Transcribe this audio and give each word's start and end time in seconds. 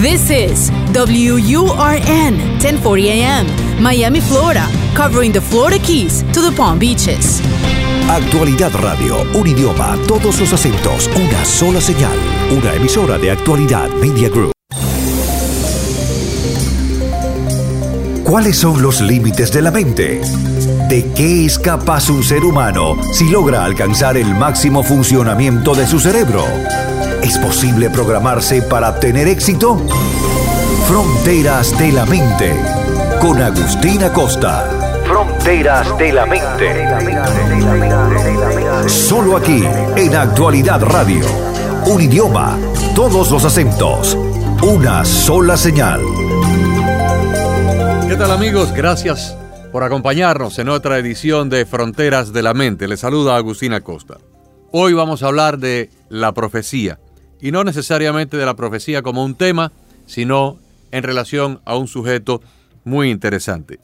This 0.00 0.30
is 0.30 0.70
WURN 0.94 2.38
1040 2.58 3.10
AM, 3.10 3.46
Miami, 3.82 4.22
Florida, 4.22 4.66
covering 4.94 5.30
the 5.30 5.42
Florida 5.42 5.78
Keys 5.78 6.22
to 6.32 6.40
the 6.40 6.50
Palm 6.56 6.78
Beaches. 6.78 7.42
Actualidad 8.08 8.72
Radio, 8.80 9.20
un 9.34 9.46
idioma, 9.46 9.98
todos 10.08 10.40
los 10.40 10.50
acentos, 10.54 11.10
una 11.14 11.44
sola 11.44 11.82
señal. 11.82 12.16
Una 12.50 12.72
emisora 12.76 13.18
de 13.18 13.30
Actualidad 13.30 13.90
Media 14.00 14.30
Group. 14.30 14.52
¿Cuáles 18.24 18.56
son 18.56 18.80
los 18.80 19.02
límites 19.02 19.52
de 19.52 19.60
la 19.60 19.70
mente? 19.70 20.22
¿De 20.90 21.08
qué 21.14 21.46
es 21.46 21.56
capaz 21.56 22.10
un 22.10 22.24
ser 22.24 22.44
humano 22.44 22.96
si 23.12 23.28
logra 23.28 23.64
alcanzar 23.64 24.16
el 24.16 24.34
máximo 24.34 24.82
funcionamiento 24.82 25.72
de 25.72 25.86
su 25.86 26.00
cerebro? 26.00 26.44
¿Es 27.22 27.38
posible 27.38 27.90
programarse 27.90 28.60
para 28.62 28.98
tener 28.98 29.28
éxito? 29.28 29.80
Fronteras 30.88 31.78
de 31.78 31.92
la 31.92 32.04
Mente, 32.06 32.56
con 33.20 33.40
Agustina 33.40 34.12
Costa. 34.12 34.68
Fronteras 35.04 35.96
de 35.96 36.12
la 36.12 36.26
Mente. 36.26 36.88
Solo 38.88 39.36
aquí, 39.36 39.62
en 39.94 40.16
Actualidad 40.16 40.82
Radio. 40.82 41.24
Un 41.86 42.00
idioma, 42.00 42.58
todos 42.96 43.30
los 43.30 43.44
acentos, 43.44 44.18
una 44.60 45.04
sola 45.04 45.56
señal. 45.56 46.00
¿Qué 48.08 48.16
tal 48.16 48.32
amigos? 48.32 48.72
Gracias 48.72 49.36
por 49.70 49.84
acompañarnos 49.84 50.58
en 50.58 50.68
otra 50.68 50.98
edición 50.98 51.48
de 51.48 51.64
Fronteras 51.64 52.32
de 52.32 52.42
la 52.42 52.54
Mente. 52.54 52.88
Les 52.88 53.00
saluda 53.00 53.36
Agustina 53.36 53.80
Costa. 53.82 54.18
Hoy 54.72 54.94
vamos 54.94 55.22
a 55.22 55.28
hablar 55.28 55.58
de 55.58 55.90
la 56.08 56.32
profecía 56.32 56.98
y 57.40 57.52
no 57.52 57.62
necesariamente 57.62 58.36
de 58.36 58.46
la 58.46 58.56
profecía 58.56 59.02
como 59.02 59.24
un 59.24 59.36
tema, 59.36 59.72
sino 60.06 60.58
en 60.90 61.04
relación 61.04 61.60
a 61.64 61.76
un 61.76 61.86
sujeto 61.86 62.42
muy 62.84 63.10
interesante. 63.10 63.80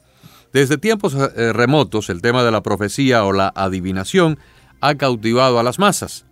Desde 0.51 0.77
tiempos 0.77 1.15
eh, 1.15 1.53
remotos, 1.53 2.09
el 2.09 2.21
tema 2.21 2.43
de 2.43 2.51
la 2.51 2.63
profecía 2.63 3.23
o 3.23 3.31
la 3.31 3.53
adivinación 3.55 4.39
ha 4.81 4.95
cautivado 4.95 5.59
a 5.59 5.63
las 5.63 5.79
masas. 5.79 6.25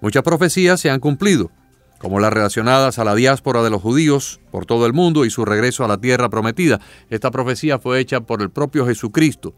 Muchas 0.00 0.22
profecías 0.22 0.80
se 0.80 0.90
han 0.90 1.00
cumplido, 1.00 1.50
como 1.98 2.20
las 2.20 2.32
relacionadas 2.32 2.98
a 2.98 3.04
la 3.04 3.14
diáspora 3.14 3.62
de 3.62 3.70
los 3.70 3.82
judíos 3.82 4.40
por 4.50 4.66
todo 4.66 4.86
el 4.86 4.92
mundo 4.92 5.24
y 5.24 5.30
su 5.30 5.44
regreso 5.44 5.84
a 5.84 5.88
la 5.88 5.98
tierra 5.98 6.28
prometida. 6.28 6.80
Esta 7.10 7.30
profecía 7.30 7.78
fue 7.78 8.00
hecha 8.00 8.20
por 8.20 8.40
el 8.40 8.50
propio 8.50 8.86
Jesucristo. 8.86 9.54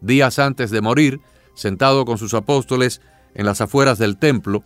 Días 0.00 0.38
antes 0.38 0.70
de 0.70 0.80
morir, 0.80 1.20
sentado 1.54 2.04
con 2.04 2.18
sus 2.18 2.34
apóstoles 2.34 3.00
en 3.34 3.46
las 3.46 3.60
afueras 3.60 3.98
del 3.98 4.16
templo, 4.16 4.64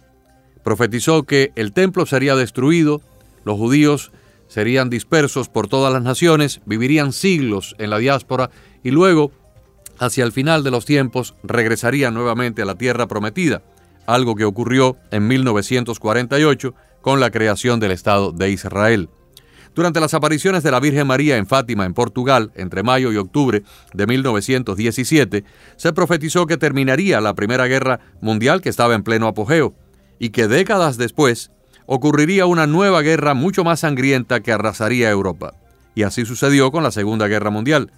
profetizó 0.63 1.25
que 1.25 1.53
el 1.57 1.73
templo 1.73 2.07
sería 2.07 2.37
destruido, 2.37 3.01
los 3.45 3.57
judíos 3.57 4.13
serían 4.47 4.91
dispersos 4.91 5.49
por 5.49 5.69
todas 5.69 5.93
las 5.93 6.03
naciones, 6.03 6.61
vivirían 6.67 7.13
siglos 7.13 7.75
en 7.79 7.91
la 7.91 7.99
diáspora 7.99 8.51
y 8.83 8.91
luego, 8.91 9.33
hacia 9.99 10.25
el 10.25 10.33
final 10.33 10.63
de 10.63 10.71
los 10.71 10.85
tiempos, 10.85 11.35
regresarían 11.43 12.15
nuevamente 12.15 12.63
a 12.63 12.65
la 12.65 12.75
tierra 12.75 13.07
prometida, 13.07 13.63
algo 14.07 14.35
que 14.35 14.45
ocurrió 14.45 14.97
en 15.11 15.29
1948 15.29 16.75
con 17.03 17.21
la 17.21 17.31
creación 17.31 17.81
del 17.81 17.93
Estado 17.93 18.33
de 18.33 18.51
Israel. 18.51 19.09
Durante 19.75 20.01
las 20.01 20.15
apariciones 20.15 20.63
de 20.63 20.73
la 20.73 20.81
Virgen 20.81 21.07
María 21.07 21.37
en 21.37 21.47
Fátima, 21.47 21.85
en 21.85 21.95
Portugal, 21.95 22.51
entre 22.57 22.83
mayo 22.83 23.13
y 23.13 23.17
octubre 23.17 23.63
de 23.95 24.07
1917, 24.07 25.45
se 25.77 25.93
profetizó 25.93 26.47
que 26.47 26.57
terminaría 26.57 27.21
la 27.21 27.35
Primera 27.35 27.67
Guerra 27.67 28.01
Mundial 28.21 28.63
que 28.63 28.69
estaba 28.69 28.95
en 28.95 29.05
pleno 29.05 29.29
apogeo 29.29 29.75
y 30.19 30.31
que 30.31 30.49
décadas 30.49 30.97
después 30.97 31.53
ocurriría 31.87 32.47
una 32.47 32.67
nueva 32.67 33.03
guerra 33.03 33.35
mucho 33.35 33.65
más 33.65 33.81
sangrienta 33.81 34.41
que 34.41 34.53
arrasaría 34.53 35.11
Europa. 35.11 35.55
Y 35.95 36.03
así 36.03 36.25
sucedió 36.25 36.71
con 36.73 36.83
la 36.83 36.91
Segunda 36.91 37.29
Guerra 37.29 37.51
Mundial. 37.51 37.93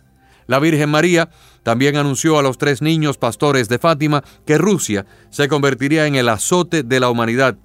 La 0.47 0.59
Virgen 0.59 0.91
María 0.91 1.31
también 1.62 1.97
anunció 1.97 2.39
a 2.39 2.42
los 2.42 2.59
tres 2.59 2.83
niños 2.83 3.16
pastores 3.16 3.69
de 3.69 3.78
Fátima 3.78 4.25
que 4.47 4.59
Rusia 4.59 5.06
se 5.31 5.48
convertiría 5.48 6.06
en 6.06 6.16
el 6.16 6.28
azote 6.28 6.82
de 6.82 7.00
la 7.00 7.10
humanidad. 7.10 7.56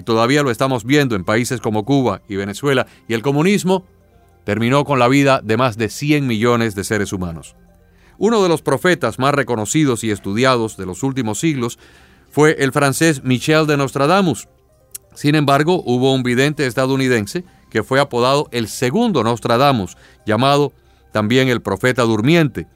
Y 0.00 0.02
todavía 0.02 0.42
lo 0.42 0.50
estamos 0.50 0.84
viendo 0.86 1.14
en 1.14 1.24
países 1.24 1.60
como 1.60 1.84
Cuba 1.84 2.22
y 2.26 2.36
Venezuela. 2.36 2.86
Y 3.06 3.12
el 3.12 3.20
comunismo 3.20 3.84
terminó 4.44 4.86
con 4.86 4.98
la 4.98 5.08
vida 5.08 5.42
de 5.44 5.58
más 5.58 5.76
de 5.76 5.90
100 5.90 6.26
millones 6.26 6.74
de 6.74 6.84
seres 6.84 7.12
humanos. 7.12 7.54
Uno 8.16 8.42
de 8.42 8.48
los 8.48 8.62
profetas 8.62 9.18
más 9.18 9.34
reconocidos 9.34 10.02
y 10.02 10.10
estudiados 10.10 10.78
de 10.78 10.86
los 10.86 11.02
últimos 11.02 11.38
siglos 11.38 11.78
fue 12.30 12.56
el 12.60 12.72
francés 12.72 13.24
Michel 13.24 13.66
de 13.66 13.76
Nostradamus. 13.76 14.48
Sin 15.14 15.34
embargo, 15.34 15.82
hubo 15.84 16.14
un 16.14 16.22
vidente 16.22 16.66
estadounidense 16.66 17.44
que 17.68 17.82
fue 17.82 18.00
apodado 18.00 18.48
el 18.52 18.68
segundo 18.68 19.22
Nostradamus, 19.22 19.98
llamado 20.24 20.72
también 21.12 21.48
el 21.48 21.60
profeta 21.60 22.04
durmiente, 22.04 22.66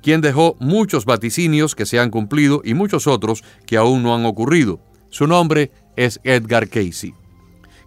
quien 0.00 0.20
dejó 0.20 0.56
muchos 0.60 1.06
vaticinios 1.06 1.74
que 1.74 1.86
se 1.86 1.98
han 1.98 2.10
cumplido 2.10 2.62
y 2.64 2.74
muchos 2.74 3.08
otros 3.08 3.42
que 3.66 3.76
aún 3.76 4.04
no 4.04 4.14
han 4.14 4.24
ocurrido. 4.26 4.78
Su 5.10 5.26
nombre 5.26 5.70
es 5.96 6.20
Edgar 6.24 6.68
Casey. 6.68 7.14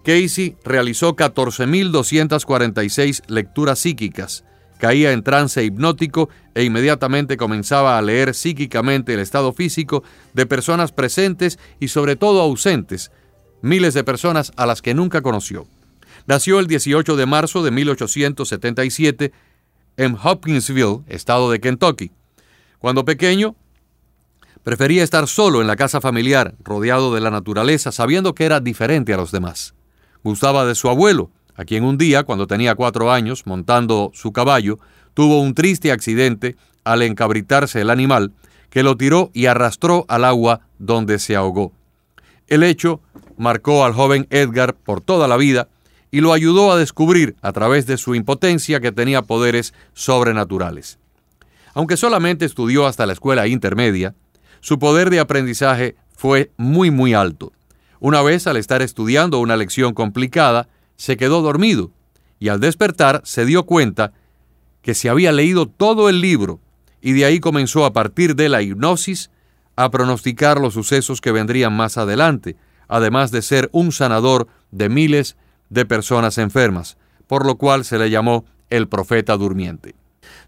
Casey 0.03 0.57
realizó 0.63 1.15
14.246 1.15 3.23
lecturas 3.27 3.77
psíquicas, 3.79 4.43
caía 4.79 5.11
en 5.11 5.23
trance 5.23 5.63
hipnótico 5.63 6.29
e 6.55 6.63
inmediatamente 6.63 7.37
comenzaba 7.37 7.95
a 7.97 8.01
leer 8.01 8.33
psíquicamente 8.33 9.13
el 9.13 9.19
estado 9.19 9.53
físico 9.53 10.03
de 10.33 10.47
personas 10.47 10.91
presentes 10.91 11.59
y 11.79 11.89
sobre 11.89 12.15
todo 12.15 12.41
ausentes, 12.41 13.11
miles 13.61 13.93
de 13.93 14.03
personas 14.03 14.51
a 14.55 14.65
las 14.65 14.81
que 14.81 14.95
nunca 14.95 15.21
conoció. 15.21 15.67
Nació 16.25 16.59
el 16.59 16.65
18 16.67 17.15
de 17.15 17.25
marzo 17.27 17.63
de 17.63 17.71
1877 17.71 19.31
en 19.97 20.17
Hopkinsville, 20.21 21.01
estado 21.07 21.51
de 21.51 21.59
Kentucky. 21.59 22.11
Cuando 22.79 23.05
pequeño, 23.05 23.55
prefería 24.63 25.03
estar 25.03 25.27
solo 25.27 25.61
en 25.61 25.67
la 25.67 25.75
casa 25.75 26.01
familiar, 26.01 26.55
rodeado 26.63 27.13
de 27.13 27.21
la 27.21 27.31
naturaleza, 27.31 27.91
sabiendo 27.91 28.35
que 28.35 28.45
era 28.45 28.59
diferente 28.59 29.13
a 29.13 29.17
los 29.17 29.31
demás. 29.31 29.73
Gustaba 30.23 30.65
de 30.65 30.75
su 30.75 30.89
abuelo, 30.89 31.31
a 31.55 31.65
quien 31.65 31.83
un 31.83 31.97
día, 31.97 32.23
cuando 32.23 32.47
tenía 32.47 32.75
cuatro 32.75 33.11
años, 33.11 33.45
montando 33.45 34.11
su 34.13 34.31
caballo, 34.31 34.79
tuvo 35.13 35.41
un 35.41 35.53
triste 35.53 35.91
accidente 35.91 36.55
al 36.83 37.01
encabritarse 37.01 37.81
el 37.81 37.89
animal, 37.89 38.31
que 38.69 38.83
lo 38.83 38.95
tiró 38.97 39.31
y 39.33 39.47
arrastró 39.47 40.05
al 40.07 40.25
agua 40.25 40.61
donde 40.79 41.19
se 41.19 41.35
ahogó. 41.35 41.73
El 42.47 42.63
hecho 42.63 43.01
marcó 43.37 43.85
al 43.85 43.93
joven 43.93 44.27
Edgar 44.29 44.75
por 44.75 45.01
toda 45.01 45.27
la 45.27 45.37
vida 45.37 45.67
y 46.11 46.21
lo 46.21 46.33
ayudó 46.33 46.71
a 46.71 46.77
descubrir, 46.77 47.35
a 47.41 47.51
través 47.53 47.85
de 47.87 47.97
su 47.97 48.15
impotencia, 48.15 48.79
que 48.79 48.91
tenía 48.91 49.21
poderes 49.21 49.73
sobrenaturales. 49.93 50.99
Aunque 51.73 51.95
solamente 51.95 52.45
estudió 52.45 52.85
hasta 52.85 53.05
la 53.05 53.13
escuela 53.13 53.47
intermedia, 53.47 54.13
su 54.61 54.79
poder 54.79 55.09
de 55.09 55.19
aprendizaje 55.19 55.95
fue 56.15 56.51
muy 56.57 56.91
muy 56.91 57.13
alto. 57.13 57.51
Una 57.99 58.21
vez 58.21 58.47
al 58.47 58.57
estar 58.57 58.81
estudiando 58.81 59.39
una 59.39 59.57
lección 59.57 59.93
complicada, 59.93 60.69
se 60.95 61.17
quedó 61.17 61.41
dormido 61.41 61.91
y 62.39 62.49
al 62.49 62.59
despertar 62.59 63.21
se 63.25 63.45
dio 63.45 63.65
cuenta 63.65 64.13
que 64.81 64.93
se 64.93 65.09
había 65.09 65.31
leído 65.31 65.67
todo 65.67 66.09
el 66.09 66.21
libro 66.21 66.59
y 67.01 67.13
de 67.13 67.25
ahí 67.25 67.39
comenzó 67.39 67.85
a 67.85 67.93
partir 67.93 68.35
de 68.35 68.49
la 68.49 68.61
hipnosis 68.61 69.29
a 69.75 69.89
pronosticar 69.89 70.59
los 70.59 70.73
sucesos 70.73 71.21
que 71.21 71.31
vendrían 71.31 71.73
más 71.73 71.97
adelante, 71.97 72.55
además 72.87 73.31
de 73.31 73.41
ser 73.41 73.69
un 73.71 73.91
sanador 73.91 74.47
de 74.71 74.89
miles 74.89 75.37
de 75.69 75.85
personas 75.85 76.37
enfermas, 76.37 76.97
por 77.27 77.45
lo 77.45 77.55
cual 77.55 77.85
se 77.85 77.97
le 77.97 78.09
llamó 78.09 78.45
el 78.69 78.87
profeta 78.87 79.37
durmiente. 79.37 79.95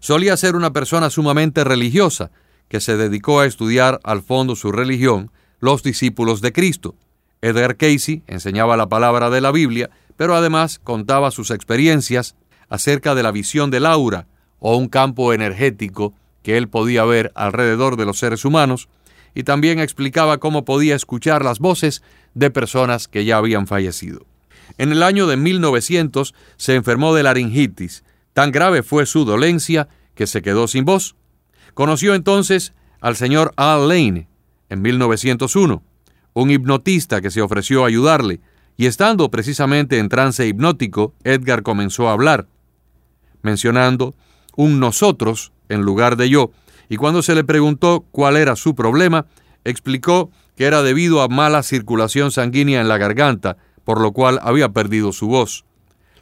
Solía 0.00 0.36
ser 0.36 0.54
una 0.54 0.72
persona 0.72 1.10
sumamente 1.10 1.64
religiosa, 1.64 2.30
que 2.68 2.80
se 2.80 2.96
dedicó 2.96 3.40
a 3.40 3.46
estudiar 3.46 4.00
al 4.04 4.22
fondo 4.22 4.56
su 4.56 4.72
religión, 4.72 5.30
los 5.60 5.82
discípulos 5.82 6.40
de 6.40 6.52
Cristo. 6.52 6.94
Edgar 7.40 7.76
Casey 7.76 8.22
enseñaba 8.26 8.76
la 8.76 8.88
palabra 8.88 9.30
de 9.30 9.40
la 9.40 9.52
Biblia 9.52 9.90
pero 10.16 10.36
además 10.36 10.80
contaba 10.82 11.30
sus 11.30 11.50
experiencias 11.50 12.36
acerca 12.68 13.14
de 13.14 13.22
la 13.22 13.32
visión 13.32 13.70
del 13.70 13.86
aura 13.86 14.26
o 14.58 14.76
un 14.76 14.88
campo 14.88 15.32
energético 15.32 16.14
que 16.42 16.56
él 16.56 16.68
podía 16.68 17.04
ver 17.04 17.32
alrededor 17.34 17.96
de 17.96 18.04
los 18.04 18.18
seres 18.18 18.44
humanos 18.44 18.88
y 19.34 19.42
también 19.42 19.80
explicaba 19.80 20.38
cómo 20.38 20.64
podía 20.64 20.94
escuchar 20.94 21.44
las 21.44 21.58
voces 21.58 22.02
de 22.34 22.50
personas 22.50 23.08
que 23.08 23.24
ya 23.24 23.38
habían 23.38 23.66
fallecido. 23.66 24.26
En 24.78 24.92
el 24.92 25.02
año 25.02 25.26
de 25.26 25.36
1900 25.36 26.34
se 26.56 26.74
enfermó 26.74 27.14
de 27.14 27.24
laringitis. 27.24 28.04
Tan 28.32 28.52
grave 28.52 28.82
fue 28.82 29.06
su 29.06 29.24
dolencia 29.24 29.88
que 30.14 30.26
se 30.26 30.42
quedó 30.42 30.68
sin 30.68 30.84
voz. 30.84 31.16
Conoció 31.74 32.14
entonces 32.14 32.72
al 33.00 33.16
señor 33.16 33.52
Al 33.56 33.88
Lane 33.88 34.28
en 34.70 34.80
1901, 34.80 35.82
un 36.32 36.50
hipnotista 36.50 37.20
que 37.20 37.30
se 37.30 37.42
ofreció 37.42 37.84
a 37.84 37.88
ayudarle 37.88 38.40
y 38.76 38.86
estando 38.86 39.30
precisamente 39.30 39.98
en 39.98 40.08
trance 40.08 40.46
hipnótico, 40.46 41.14
Edgar 41.24 41.62
comenzó 41.62 42.08
a 42.08 42.12
hablar, 42.12 42.46
mencionando 43.42 44.14
un 44.56 44.80
nosotros 44.80 45.52
en 45.68 45.82
lugar 45.82 46.16
de 46.16 46.28
yo, 46.30 46.50
y 46.88 46.96
cuando 46.96 47.22
se 47.22 47.34
le 47.34 47.44
preguntó 47.44 48.04
cuál 48.10 48.36
era 48.36 48.56
su 48.56 48.74
problema, 48.74 49.26
explicó 49.64 50.30
que 50.56 50.66
era 50.66 50.82
debido 50.82 51.22
a 51.22 51.28
mala 51.28 51.62
circulación 51.62 52.30
sanguínea 52.30 52.80
en 52.80 52.88
la 52.88 52.98
garganta, 52.98 53.56
por 53.84 54.00
lo 54.00 54.12
cual 54.12 54.38
había 54.42 54.70
perdido 54.70 55.12
su 55.12 55.28
voz. 55.28 55.64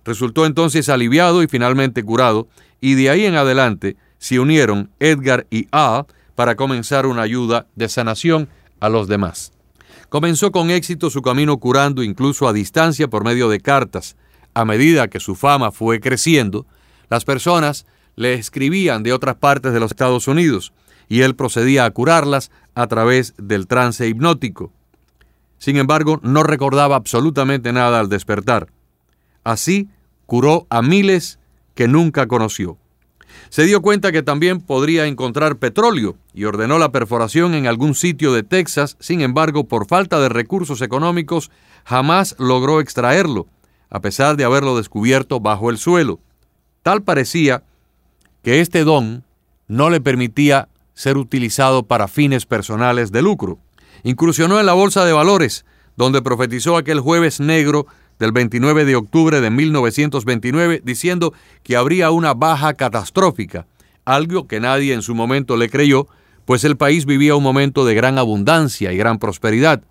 Resultó 0.05 0.46
entonces 0.46 0.88
aliviado 0.88 1.43
y 1.43 1.48
finalmente 1.48 2.02
curado, 2.02 2.48
y 2.81 2.94
de 2.94 3.10
ahí 3.10 3.25
en 3.25 3.34
adelante 3.34 3.96
se 4.22 4.38
unieron 4.38 4.88
Edgar 5.00 5.48
y 5.50 5.66
Al 5.72 6.06
para 6.36 6.54
comenzar 6.54 7.06
una 7.06 7.22
ayuda 7.22 7.66
de 7.74 7.88
sanación 7.88 8.48
a 8.78 8.88
los 8.88 9.08
demás. 9.08 9.50
Comenzó 10.10 10.52
con 10.52 10.70
éxito 10.70 11.10
su 11.10 11.22
camino 11.22 11.58
curando 11.58 12.04
incluso 12.04 12.46
a 12.46 12.52
distancia 12.52 13.08
por 13.08 13.24
medio 13.24 13.48
de 13.48 13.58
cartas. 13.58 14.14
A 14.54 14.64
medida 14.64 15.08
que 15.08 15.19
su 15.19 15.34
fama 15.34 15.72
fue 15.72 15.98
creciendo, 15.98 16.66
las 17.10 17.24
personas 17.24 17.84
le 18.14 18.34
escribían 18.34 19.02
de 19.02 19.12
otras 19.12 19.34
partes 19.34 19.72
de 19.72 19.80
los 19.80 19.90
Estados 19.90 20.28
Unidos 20.28 20.72
y 21.08 21.22
él 21.22 21.34
procedía 21.34 21.84
a 21.84 21.90
curarlas 21.90 22.52
a 22.76 22.86
través 22.86 23.34
del 23.38 23.66
trance 23.66 24.06
hipnótico. 24.06 24.72
Sin 25.58 25.76
embargo, 25.76 26.20
no 26.22 26.44
recordaba 26.44 26.94
absolutamente 26.94 27.72
nada 27.72 27.98
al 27.98 28.08
despertar. 28.08 28.69
Así 29.42 29.88
curó 30.26 30.69
a 30.70 30.80
miles 30.80 31.40
que 31.74 31.88
nunca 31.88 32.28
conoció. 32.28 32.78
Se 33.49 33.64
dio 33.64 33.82
cuenta 33.82 34.12
que 34.12 34.23
también 34.23 34.61
podría 34.61 35.06
encontrar 35.06 35.56
petróleo 35.56 36.17
y 36.32 36.44
ordenó 36.44 36.79
la 36.79 36.93
perforación 36.93 37.55
en 37.55 37.67
algún 37.67 37.94
sitio 37.94 38.32
de 38.32 38.43
Texas, 38.43 38.96
sin 39.00 39.20
embargo, 39.20 39.64
por 39.64 39.87
falta 39.87 40.20
de 40.20 40.29
recursos 40.29 40.81
económicos, 40.82 41.50
jamás 41.84 42.34
logró 42.38 42.81
extraerlo, 42.81 43.46
a 43.90 44.00
pesar 44.00 44.37
de 44.37 44.44
haberlo 44.44 44.76
descubierto 44.76 45.40
bajo 45.40 45.70
el 45.70 45.79
suelo. 45.79 46.20
Tal 46.82 47.02
parecía 47.02 47.62
que 48.43 48.61
este 48.61 48.84
don 48.84 49.25
no 49.69 49.90
le 49.90 50.00
permitía 50.00 50.69
ser 50.94 51.17
utilizado 51.17 51.84
para 51.84 52.08
fines 52.08 52.46
personales 52.46 53.12
de 53.12 53.23
lucro. 53.23 53.58
Incursionó 54.02 54.61
en 54.61 54.67
la 54.67 54.73
bolsa 54.73 55.05
de 55.05 55.12
valores, 55.12 55.64
donde 55.96 56.23
profetizó 56.23 56.76
aquel 56.76 57.00
jueves 57.00 57.40
negro 57.40 57.87
del 58.18 58.32
29 58.32 58.84
de 58.84 58.96
octubre 58.96 59.40
de 59.40 59.50
1929 59.50 60.82
diciendo 60.84 61.32
que 61.62 61.76
habría 61.76 62.10
una 62.10 62.34
baja 62.34 62.74
catastrófica, 62.74 63.66
algo 64.04 64.46
que 64.46 64.60
nadie 64.60 64.94
en 64.94 65.02
su 65.02 65.14
momento 65.14 65.56
le 65.56 65.68
creyó, 65.68 66.06
pues 66.44 66.64
el 66.64 66.76
país 66.76 67.06
vivía 67.06 67.36
un 67.36 67.42
momento 67.42 67.84
de 67.84 67.94
gran 67.94 68.18
abundancia 68.18 68.92
y 68.92 68.96
gran 68.96 69.18
prosperidad. 69.18 69.82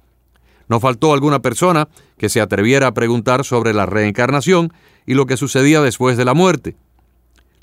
No 0.67 0.79
faltó 0.79 1.13
alguna 1.13 1.41
persona 1.41 1.89
que 2.17 2.29
se 2.29 2.41
atreviera 2.41 2.87
a 2.87 2.93
preguntar 2.93 3.43
sobre 3.43 3.73
la 3.73 3.85
reencarnación 3.85 4.71
y 5.05 5.15
lo 5.15 5.25
que 5.25 5.37
sucedía 5.37 5.81
después 5.81 6.17
de 6.17 6.25
la 6.25 6.33
muerte, 6.33 6.75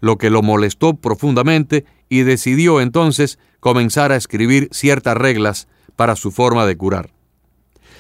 lo 0.00 0.18
que 0.18 0.30
lo 0.30 0.42
molestó 0.42 0.94
profundamente 0.94 1.84
y 2.08 2.22
decidió 2.22 2.80
entonces 2.80 3.38
comenzar 3.60 4.12
a 4.12 4.16
escribir 4.16 4.68
ciertas 4.72 5.16
reglas 5.16 5.68
para 5.96 6.16
su 6.16 6.30
forma 6.30 6.66
de 6.66 6.76
curar. 6.76 7.10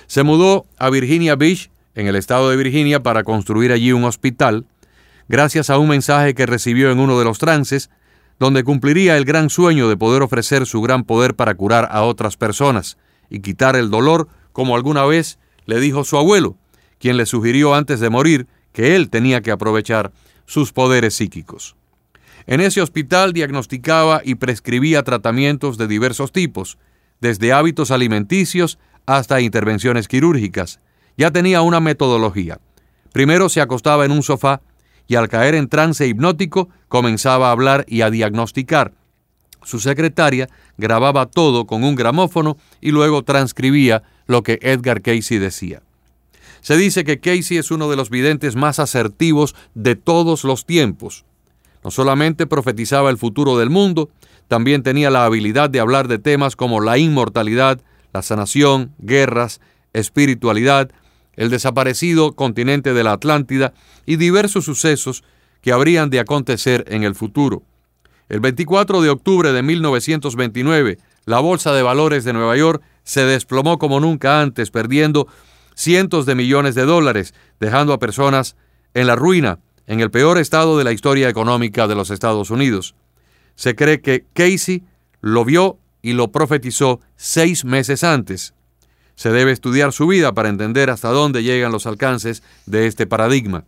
Se 0.06 0.22
mudó 0.22 0.66
a 0.78 0.90
Virginia 0.90 1.36
Beach 1.36 1.70
en 1.98 2.06
el 2.06 2.14
estado 2.14 2.48
de 2.48 2.56
Virginia 2.56 3.02
para 3.02 3.24
construir 3.24 3.72
allí 3.72 3.90
un 3.90 4.04
hospital, 4.04 4.66
gracias 5.28 5.68
a 5.68 5.78
un 5.78 5.88
mensaje 5.88 6.32
que 6.32 6.46
recibió 6.46 6.92
en 6.92 7.00
uno 7.00 7.18
de 7.18 7.24
los 7.24 7.38
trances, 7.38 7.90
donde 8.38 8.62
cumpliría 8.62 9.16
el 9.16 9.24
gran 9.24 9.50
sueño 9.50 9.88
de 9.88 9.96
poder 9.96 10.22
ofrecer 10.22 10.64
su 10.64 10.80
gran 10.80 11.02
poder 11.02 11.34
para 11.34 11.56
curar 11.56 11.88
a 11.90 12.02
otras 12.02 12.36
personas 12.36 12.98
y 13.28 13.40
quitar 13.40 13.74
el 13.74 13.90
dolor, 13.90 14.28
como 14.52 14.76
alguna 14.76 15.04
vez 15.06 15.40
le 15.66 15.80
dijo 15.80 16.04
su 16.04 16.16
abuelo, 16.16 16.56
quien 17.00 17.16
le 17.16 17.26
sugirió 17.26 17.74
antes 17.74 17.98
de 17.98 18.10
morir 18.10 18.46
que 18.72 18.94
él 18.94 19.10
tenía 19.10 19.40
que 19.42 19.50
aprovechar 19.50 20.12
sus 20.46 20.72
poderes 20.72 21.14
psíquicos. 21.14 21.74
En 22.46 22.60
ese 22.60 22.80
hospital 22.80 23.32
diagnosticaba 23.32 24.22
y 24.24 24.36
prescribía 24.36 25.02
tratamientos 25.02 25.78
de 25.78 25.88
diversos 25.88 26.30
tipos, 26.30 26.78
desde 27.20 27.52
hábitos 27.52 27.90
alimenticios 27.90 28.78
hasta 29.04 29.40
intervenciones 29.40 30.06
quirúrgicas, 30.06 30.78
ya 31.18 31.32
tenía 31.32 31.60
una 31.60 31.80
metodología. 31.80 32.60
Primero 33.12 33.50
se 33.50 33.60
acostaba 33.60 34.06
en 34.06 34.12
un 34.12 34.22
sofá 34.22 34.62
y 35.08 35.16
al 35.16 35.28
caer 35.28 35.54
en 35.56 35.68
trance 35.68 36.06
hipnótico 36.06 36.68
comenzaba 36.88 37.48
a 37.48 37.52
hablar 37.52 37.84
y 37.88 38.02
a 38.02 38.10
diagnosticar. 38.10 38.92
Su 39.64 39.80
secretaria 39.80 40.48
grababa 40.78 41.26
todo 41.26 41.66
con 41.66 41.82
un 41.82 41.96
gramófono 41.96 42.56
y 42.80 42.92
luego 42.92 43.24
transcribía 43.24 44.04
lo 44.26 44.42
que 44.42 44.60
Edgar 44.62 45.02
Casey 45.02 45.38
decía. 45.38 45.82
Se 46.60 46.76
dice 46.76 47.04
que 47.04 47.18
Casey 47.18 47.56
es 47.56 47.70
uno 47.70 47.90
de 47.90 47.96
los 47.96 48.10
videntes 48.10 48.54
más 48.54 48.78
asertivos 48.78 49.56
de 49.74 49.96
todos 49.96 50.44
los 50.44 50.66
tiempos. 50.66 51.24
No 51.82 51.90
solamente 51.90 52.46
profetizaba 52.46 53.10
el 53.10 53.18
futuro 53.18 53.58
del 53.58 53.70
mundo, 53.70 54.10
también 54.46 54.82
tenía 54.82 55.10
la 55.10 55.24
habilidad 55.24 55.70
de 55.70 55.80
hablar 55.80 56.06
de 56.06 56.18
temas 56.18 56.56
como 56.56 56.80
la 56.80 56.98
inmortalidad, 56.98 57.80
la 58.12 58.22
sanación, 58.22 58.94
guerras, 58.98 59.60
espiritualidad, 59.92 60.90
el 61.38 61.50
desaparecido 61.50 62.32
continente 62.32 62.92
de 62.92 63.04
la 63.04 63.12
Atlántida 63.12 63.72
y 64.04 64.16
diversos 64.16 64.64
sucesos 64.64 65.22
que 65.62 65.70
habrían 65.70 66.10
de 66.10 66.18
acontecer 66.18 66.84
en 66.88 67.04
el 67.04 67.14
futuro. 67.14 67.62
El 68.28 68.40
24 68.40 69.00
de 69.00 69.08
octubre 69.08 69.52
de 69.52 69.62
1929, 69.62 70.98
la 71.26 71.38
Bolsa 71.38 71.72
de 71.72 71.82
Valores 71.82 72.24
de 72.24 72.32
Nueva 72.32 72.56
York 72.56 72.82
se 73.04 73.24
desplomó 73.24 73.78
como 73.78 74.00
nunca 74.00 74.42
antes, 74.42 74.72
perdiendo 74.72 75.28
cientos 75.76 76.26
de 76.26 76.34
millones 76.34 76.74
de 76.74 76.84
dólares, 76.84 77.34
dejando 77.60 77.92
a 77.92 78.00
personas 78.00 78.56
en 78.94 79.06
la 79.06 79.14
ruina, 79.14 79.60
en 79.86 80.00
el 80.00 80.10
peor 80.10 80.38
estado 80.38 80.76
de 80.76 80.82
la 80.82 80.92
historia 80.92 81.28
económica 81.28 81.86
de 81.86 81.94
los 81.94 82.10
Estados 82.10 82.50
Unidos. 82.50 82.96
Se 83.54 83.76
cree 83.76 84.00
que 84.00 84.24
Casey 84.32 84.82
lo 85.20 85.44
vio 85.44 85.78
y 86.02 86.14
lo 86.14 86.32
profetizó 86.32 87.00
seis 87.14 87.64
meses 87.64 88.02
antes. 88.02 88.54
Se 89.18 89.30
debe 89.30 89.50
estudiar 89.50 89.92
su 89.92 90.06
vida 90.06 90.32
para 90.32 90.48
entender 90.48 90.90
hasta 90.90 91.08
dónde 91.08 91.42
llegan 91.42 91.72
los 91.72 91.88
alcances 91.88 92.44
de 92.66 92.86
este 92.86 93.04
paradigma. 93.04 93.64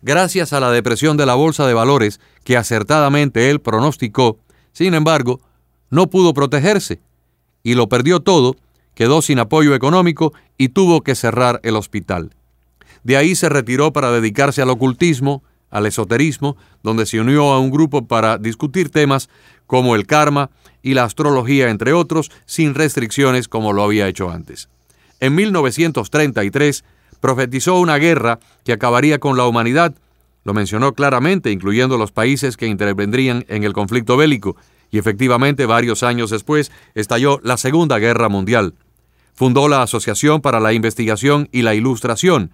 Gracias 0.00 0.52
a 0.52 0.60
la 0.60 0.70
depresión 0.70 1.16
de 1.16 1.26
la 1.26 1.34
bolsa 1.34 1.66
de 1.66 1.74
valores 1.74 2.20
que 2.44 2.56
acertadamente 2.56 3.50
él 3.50 3.60
pronosticó, 3.60 4.38
sin 4.72 4.94
embargo, 4.94 5.40
no 5.90 6.08
pudo 6.08 6.34
protegerse 6.34 7.00
y 7.64 7.74
lo 7.74 7.88
perdió 7.88 8.20
todo, 8.20 8.54
quedó 8.94 9.22
sin 9.22 9.40
apoyo 9.40 9.74
económico 9.74 10.32
y 10.56 10.68
tuvo 10.68 11.00
que 11.00 11.16
cerrar 11.16 11.58
el 11.64 11.74
hospital. 11.74 12.30
De 13.02 13.16
ahí 13.16 13.34
se 13.34 13.48
retiró 13.48 13.92
para 13.92 14.12
dedicarse 14.12 14.62
al 14.62 14.70
ocultismo, 14.70 15.42
al 15.70 15.86
esoterismo, 15.86 16.56
donde 16.82 17.06
se 17.06 17.20
unió 17.20 17.52
a 17.52 17.58
un 17.58 17.70
grupo 17.70 18.06
para 18.06 18.38
discutir 18.38 18.90
temas 18.90 19.28
como 19.66 19.94
el 19.94 20.06
karma 20.06 20.50
y 20.82 20.94
la 20.94 21.04
astrología, 21.04 21.70
entre 21.70 21.92
otros, 21.92 22.30
sin 22.46 22.74
restricciones 22.74 23.48
como 23.48 23.72
lo 23.72 23.82
había 23.82 24.08
hecho 24.08 24.30
antes. 24.30 24.68
En 25.20 25.34
1933 25.34 26.84
profetizó 27.20 27.78
una 27.78 27.96
guerra 27.98 28.38
que 28.64 28.72
acabaría 28.72 29.18
con 29.18 29.36
la 29.36 29.46
humanidad, 29.46 29.94
lo 30.44 30.54
mencionó 30.54 30.94
claramente, 30.94 31.50
incluyendo 31.50 31.98
los 31.98 32.12
países 32.12 32.56
que 32.56 32.66
intervendrían 32.66 33.44
en 33.48 33.64
el 33.64 33.72
conflicto 33.72 34.16
bélico, 34.16 34.56
y 34.90 34.98
efectivamente 34.98 35.66
varios 35.66 36.02
años 36.02 36.30
después 36.30 36.72
estalló 36.94 37.40
la 37.42 37.56
Segunda 37.58 37.98
Guerra 37.98 38.28
Mundial. 38.28 38.74
Fundó 39.34 39.68
la 39.68 39.82
Asociación 39.82 40.40
para 40.40 40.60
la 40.60 40.72
Investigación 40.72 41.48
y 41.52 41.62
la 41.62 41.74
Ilustración, 41.74 42.52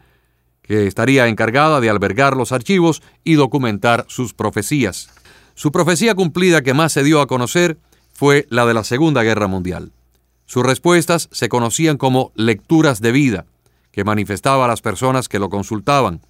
que 0.64 0.86
estaría 0.86 1.28
encargada 1.28 1.80
de 1.80 1.90
albergar 1.90 2.36
los 2.36 2.50
archivos 2.50 3.02
y 3.22 3.34
documentar 3.34 4.06
sus 4.08 4.32
profecías. 4.32 5.10
Su 5.54 5.70
profecía 5.70 6.14
cumplida 6.14 6.62
que 6.62 6.74
más 6.74 6.92
se 6.92 7.04
dio 7.04 7.20
a 7.20 7.26
conocer 7.26 7.78
fue 8.12 8.46
la 8.48 8.64
de 8.64 8.74
la 8.74 8.82
Segunda 8.82 9.22
Guerra 9.22 9.46
Mundial. 9.46 9.92
Sus 10.46 10.64
respuestas 10.64 11.28
se 11.32 11.48
conocían 11.48 11.96
como 11.96 12.32
lecturas 12.34 13.00
de 13.00 13.12
vida, 13.12 13.46
que 13.92 14.04
manifestaba 14.04 14.64
a 14.64 14.68
las 14.68 14.80
personas 14.80 15.28
que 15.28 15.38
lo 15.38 15.50
consultaban. 15.50 16.20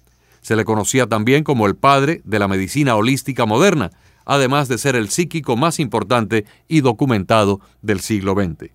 Se 0.41 0.55
le 0.55 0.65
conocía 0.65 1.07
también 1.07 1.43
como 1.43 1.65
el 1.65 1.75
padre 1.75 2.21
de 2.25 2.37
la 2.37 2.47
medicina 2.47 2.95
holística 2.95 3.45
moderna, 3.45 3.91
además 4.25 4.67
de 4.67 4.77
ser 4.77 4.95
el 4.95 5.09
psíquico 5.09 5.55
más 5.55 5.79
importante 5.79 6.45
y 6.67 6.81
documentado 6.81 7.61
del 7.81 8.01
siglo 8.01 8.33
XX. 8.33 8.71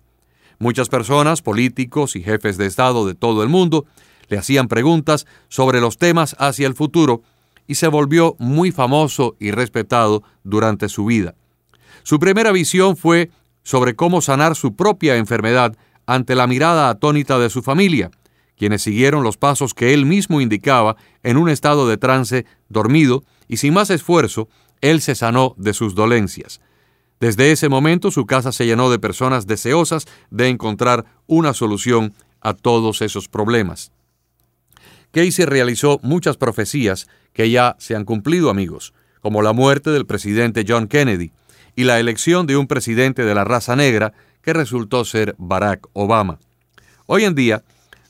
Muchas 0.59 0.89
personas, 0.89 1.41
políticos 1.41 2.15
y 2.15 2.23
jefes 2.23 2.57
de 2.57 2.65
Estado 2.65 3.05
de 3.05 3.15
todo 3.15 3.43
el 3.43 3.49
mundo, 3.49 3.85
le 4.31 4.37
hacían 4.37 4.69
preguntas 4.69 5.27
sobre 5.49 5.81
los 5.81 5.97
temas 5.97 6.37
hacia 6.39 6.65
el 6.65 6.73
futuro 6.73 7.21
y 7.67 7.75
se 7.75 7.89
volvió 7.89 8.37
muy 8.39 8.71
famoso 8.71 9.35
y 9.39 9.51
respetado 9.51 10.23
durante 10.43 10.87
su 10.87 11.05
vida. 11.05 11.35
Su 12.03 12.17
primera 12.17 12.53
visión 12.53 12.95
fue 12.95 13.29
sobre 13.61 13.95
cómo 13.95 14.21
sanar 14.21 14.55
su 14.55 14.75
propia 14.75 15.17
enfermedad 15.17 15.75
ante 16.05 16.35
la 16.35 16.47
mirada 16.47 16.89
atónita 16.89 17.39
de 17.39 17.49
su 17.49 17.61
familia, 17.61 18.09
quienes 18.57 18.81
siguieron 18.81 19.21
los 19.23 19.35
pasos 19.35 19.73
que 19.73 19.93
él 19.93 20.05
mismo 20.05 20.39
indicaba 20.39 20.95
en 21.23 21.35
un 21.35 21.49
estado 21.49 21.87
de 21.87 21.97
trance 21.97 22.45
dormido 22.69 23.25
y 23.49 23.57
sin 23.57 23.73
más 23.73 23.89
esfuerzo, 23.89 24.47
él 24.79 25.01
se 25.01 25.13
sanó 25.13 25.55
de 25.57 25.73
sus 25.73 25.93
dolencias. 25.93 26.61
Desde 27.19 27.51
ese 27.51 27.67
momento 27.67 28.11
su 28.11 28.25
casa 28.25 28.53
se 28.53 28.65
llenó 28.65 28.89
de 28.89 28.97
personas 28.97 29.45
deseosas 29.45 30.07
de 30.29 30.47
encontrar 30.47 31.05
una 31.27 31.53
solución 31.53 32.13
a 32.39 32.53
todos 32.53 33.01
esos 33.01 33.27
problemas. 33.27 33.91
Casey 35.11 35.45
realizó 35.45 35.99
muchas 36.03 36.37
profecías 36.37 37.07
que 37.33 37.49
ya 37.49 37.75
se 37.79 37.95
han 37.95 38.05
cumplido, 38.05 38.49
amigos, 38.49 38.93
como 39.21 39.41
la 39.41 39.53
muerte 39.53 39.89
del 39.91 40.05
presidente 40.05 40.65
John 40.67 40.87
Kennedy 40.87 41.31
y 41.75 41.83
la 41.83 41.99
elección 41.99 42.47
de 42.47 42.57
un 42.57 42.67
presidente 42.67 43.23
de 43.23 43.35
la 43.35 43.43
raza 43.43 43.75
negra 43.75 44.13
que 44.41 44.53
resultó 44.53 45.05
ser 45.05 45.35
Barack 45.37 45.87
Obama. 45.93 46.39
Hoy 47.05 47.25
en 47.25 47.35
día, 47.35 47.63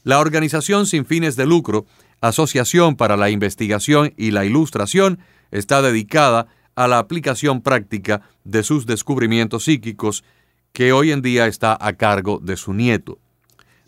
la 0.04 0.20
organización 0.20 0.88
sin 0.88 1.06
fines 1.06 1.36
de 1.36 1.46
lucro 1.46 1.86
Asociación 2.22 2.96
para 2.96 3.18
la 3.18 3.32
Investigación 3.32 4.14
y 4.16 4.30
la 4.30 4.46
Ilustración 4.46 5.20
está 5.50 5.82
dedicada 5.82 6.48
a 6.76 6.88
la 6.88 7.00
aplicación 7.00 7.62
práctica 7.62 8.22
de 8.44 8.62
sus 8.62 8.86
descubrimientos 8.86 9.64
psíquicos 9.66 10.24
que 10.72 10.94
hoy 10.94 11.12
en 11.12 11.24
día 11.24 11.48
está 11.48 11.78
a 11.80 11.94
cargo 11.94 12.40
de 12.42 12.58
su 12.58 12.74
nieto. 12.74 13.18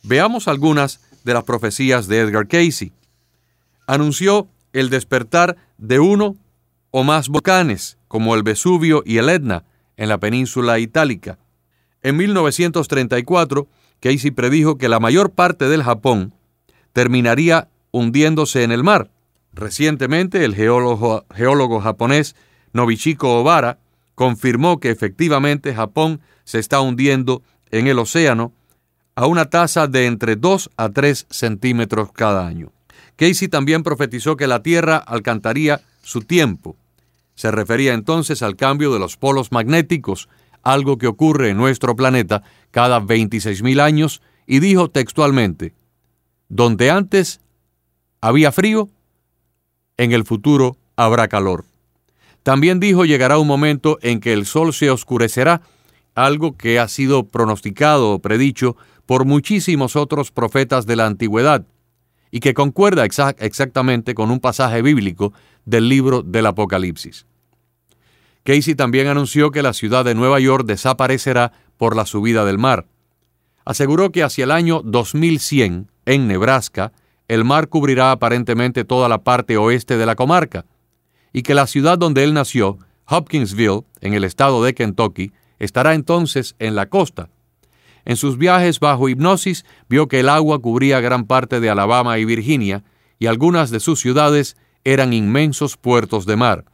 Veamos 0.02 0.48
algunas 0.48 1.00
de 1.24 1.34
las 1.34 1.44
profecías 1.44 2.08
de 2.08 2.20
Edgar 2.20 2.48
Casey. 2.48 2.92
Anunció 3.88 4.48
el 4.72 4.90
despertar 4.90 5.58
de 5.78 6.00
uno 6.00 6.36
o 6.92 7.04
más 7.04 7.30
volcanes, 7.30 7.98
como 8.08 8.36
el 8.36 8.44
Vesubio 8.44 9.04
y 9.06 9.18
el 9.18 9.30
Etna, 9.30 9.64
en 9.98 10.10
la 10.10 10.20
península 10.20 10.80
itálica. 10.80 11.40
En 12.02 12.18
1934, 12.18 13.68
Casey 14.00 14.32
predijo 14.32 14.78
que 14.78 14.90
la 14.90 15.00
mayor 15.00 15.32
parte 15.32 15.70
del 15.70 15.84
Japón 15.84 16.34
terminaría 16.92 17.70
hundiéndose 17.92 18.64
en 18.64 18.72
el 18.72 18.84
mar. 18.84 19.10
Recientemente, 19.54 20.44
el 20.44 20.56
geólogo, 20.56 21.26
geólogo 21.34 21.80
japonés 21.80 22.36
Nobichiko 22.74 23.40
Obara 23.40 23.80
confirmó 24.16 24.80
que 24.80 24.90
efectivamente 24.90 25.74
Japón 25.74 26.22
se 26.44 26.60
está 26.60 26.82
hundiendo 26.82 27.44
en 27.72 27.88
el 27.88 28.00
océano 28.00 28.52
a 29.16 29.28
una 29.28 29.46
tasa 29.46 29.88
de 29.88 30.06
entre 30.06 30.36
2 30.36 30.72
a 30.76 30.90
3 30.90 31.28
centímetros 31.30 32.12
cada 32.12 32.46
año. 32.46 32.72
Casey 33.16 33.48
también 33.48 33.84
profetizó 33.84 34.36
que 34.36 34.48
la 34.48 34.64
Tierra 34.64 34.98
alcanzaría 34.98 35.82
su 36.02 36.22
tiempo. 36.22 36.76
Se 37.36 37.52
refería 37.52 37.94
entonces 37.94 38.42
al 38.42 38.56
cambio 38.56 38.94
de 38.94 39.00
los 39.00 39.18
polos 39.18 39.52
magnéticos, 39.52 40.30
algo 40.62 40.98
que 40.98 41.08
ocurre 41.08 41.50
en 41.50 41.58
nuestro 41.58 41.96
planeta 41.96 42.44
cada 42.72 43.00
26.000 43.02 43.82
años, 43.82 44.22
y 44.46 44.60
dijo 44.60 44.90
textualmente, 44.90 45.74
donde 46.50 46.92
antes 46.92 47.40
había 48.22 48.52
frío, 48.52 48.90
en 49.98 50.12
el 50.12 50.26
futuro 50.26 50.78
habrá 50.96 51.28
calor. 51.28 51.66
También 52.44 52.80
dijo 52.80 53.06
llegará 53.06 53.38
un 53.38 53.48
momento 53.48 53.98
en 54.02 54.20
que 54.20 54.34
el 54.34 54.46
sol 54.46 54.74
se 54.74 54.92
oscurecerá, 54.92 55.62
algo 56.16 56.58
que 56.58 56.80
ha 56.80 56.88
sido 56.88 57.28
pronosticado 57.28 58.12
o 58.12 58.20
predicho 58.20 58.76
por 59.06 59.26
muchísimos 59.26 59.96
otros 59.96 60.32
profetas 60.32 60.86
de 60.86 60.96
la 60.96 61.06
antigüedad, 61.06 61.66
y 62.36 62.40
que 62.40 62.56
concuerda 62.56 63.06
exactamente 63.06 64.16
con 64.16 64.32
un 64.32 64.40
pasaje 64.40 64.82
bíblico 64.82 65.34
del 65.66 65.88
libro 65.88 66.24
del 66.24 66.48
Apocalipsis. 66.48 67.28
Casey 68.44 68.74
también 68.74 69.06
anunció 69.06 69.52
que 69.52 69.62
la 69.62 69.72
ciudad 69.72 70.04
de 70.04 70.16
Nueva 70.16 70.40
York 70.40 70.66
desaparecerá 70.66 71.52
por 71.78 71.96
la 71.96 72.08
subida 72.08 72.44
del 72.44 72.58
mar. 72.58 72.88
Aseguró 73.66 74.12
que 74.12 74.24
hacia 74.24 74.46
el 74.46 74.52
año 74.52 74.82
2100, 74.84 75.92
en 76.08 76.28
Nebraska, 76.28 76.92
el 77.28 77.46
mar 77.46 77.70
cubrirá 77.70 78.10
aparentemente 78.10 78.84
toda 78.84 79.08
la 79.08 79.24
parte 79.24 79.56
oeste 79.56 79.96
de 79.98 80.08
la 80.08 80.16
comarca, 80.16 80.66
y 81.34 81.44
que 81.44 81.54
la 81.54 81.68
ciudad 81.68 82.00
donde 82.00 82.24
él 82.24 82.34
nació, 82.34 82.80
Hopkinsville, 83.06 83.84
en 84.02 84.16
el 84.16 84.24
estado 84.24 84.64
de 84.64 84.74
Kentucky, 84.74 85.34
estará 85.60 85.94
entonces 85.94 86.56
en 86.58 86.74
la 86.74 86.88
costa. 86.88 87.30
En 88.06 88.18
sus 88.18 88.38
viajes 88.38 88.80
bajo 88.80 89.10
hipnosis 89.10 89.66
vio 89.88 90.08
que 90.08 90.20
el 90.20 90.30
agua 90.30 90.60
cubría 90.60 91.00
gran 91.00 91.26
parte 91.26 91.60
de 91.60 91.70
Alabama 91.70 92.20
y 92.20 92.26
Virginia, 92.26 92.84
y 93.20 93.28
algunas 93.28 93.70
de 93.70 93.80
sus 93.80 94.00
ciudades 94.00 94.58
eran 94.84 95.14
inmensos 95.14 95.78
puertos 95.78 96.26
de 96.26 96.36
mar. 96.36 96.66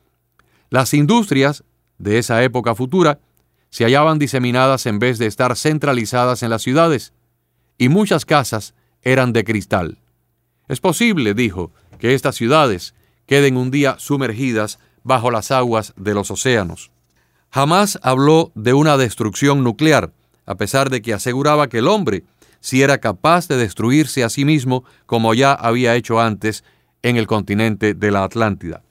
Las 0.70 0.94
industrias 0.94 1.64
de 1.98 2.18
esa 2.18 2.44
época 2.44 2.74
futura 2.76 3.20
se 3.70 3.84
hallaban 3.84 4.18
diseminadas 4.18 4.86
en 4.86 4.98
vez 4.98 5.20
de 5.20 5.28
estar 5.28 5.56
centralizadas 5.56 6.42
en 6.42 6.50
las 6.50 6.64
ciudades, 6.64 7.14
y 7.78 7.90
muchas 7.90 8.26
casas 8.26 8.74
eran 9.04 9.32
de 9.32 9.44
cristal. 9.44 10.00
Es 10.68 10.80
posible, 10.80 11.34
dijo, 11.34 11.72
que 12.00 12.14
estas 12.14 12.36
ciudades 12.36 12.96
queden 13.26 13.58
un 13.58 13.70
día 13.70 13.96
sumergidas 14.00 14.80
bajo 15.04 15.30
las 15.32 15.52
aguas 15.52 15.94
de 15.96 16.14
los 16.14 16.32
océanos. 16.32 16.92
Jamás 17.52 18.00
habló 18.02 18.52
de 18.56 18.74
una 18.74 18.98
destrucción 18.98 19.64
nuclear, 19.64 20.14
a 20.50 20.56
pesar 20.56 20.90
de 20.90 21.04
que 21.04 21.14
aseguraba 21.14 21.70
que 21.70 21.78
el 21.78 21.88
hombre 21.88 22.24
si 22.60 22.82
era 22.82 22.98
capaz 22.98 23.48
de 23.48 23.56
destruirse 23.56 24.24
a 24.24 24.30
sí 24.30 24.46
mismo 24.46 24.84
como 25.06 25.36
ya 25.36 25.54
había 25.54 25.96
hecho 25.96 26.20
antes 26.20 26.64
en 27.04 27.18
el 27.18 27.28
continente 27.28 27.94
de 27.94 28.10
la 28.10 28.24
Atlántida. 28.24 28.82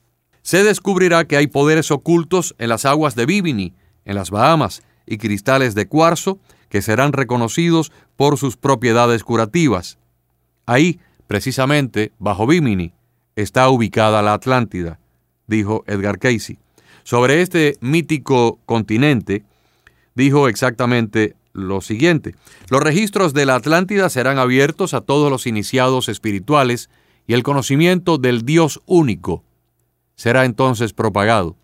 Se 0.42 0.62
descubrirá 0.62 1.26
que 1.26 1.36
hay 1.36 1.48
poderes 1.48 1.90
ocultos 1.90 2.54
en 2.58 2.68
las 2.68 2.84
aguas 2.84 3.16
de 3.16 3.26
Bimini, 3.26 3.74
en 4.04 4.14
las 4.14 4.30
Bahamas, 4.30 4.82
y 5.04 5.18
cristales 5.18 5.74
de 5.74 5.88
cuarzo 5.88 6.38
que 6.68 6.80
serán 6.80 7.12
reconocidos 7.12 7.90
por 8.14 8.38
sus 8.38 8.56
propiedades 8.56 9.24
curativas. 9.24 9.98
Ahí, 10.64 11.00
precisamente, 11.26 12.12
bajo 12.20 12.46
Bimini, 12.46 12.92
está 13.34 13.68
ubicada 13.68 14.22
la 14.22 14.34
Atlántida, 14.34 15.00
dijo 15.48 15.82
Edgar 15.88 16.20
Casey. 16.20 16.58
Sobre 17.02 17.42
este 17.42 17.76
mítico 17.80 18.60
continente, 18.64 19.42
dijo 20.14 20.48
exactamente 20.48 21.34
lo 21.66 21.80
siguiente. 21.80 22.34
Los 22.70 22.82
registros 22.82 23.34
de 23.34 23.46
la 23.46 23.56
Atlántida 23.56 24.08
serán 24.08 24.38
abiertos 24.38 24.94
a 24.94 25.00
todos 25.00 25.30
los 25.30 25.46
iniciados 25.46 26.08
espirituales 26.08 26.88
y 27.26 27.34
el 27.34 27.42
conocimiento 27.42 28.18
del 28.18 28.44
Dios 28.44 28.80
único 28.86 29.44
será 30.18 30.44
entonces 30.44 30.92
propagado. 30.92 31.56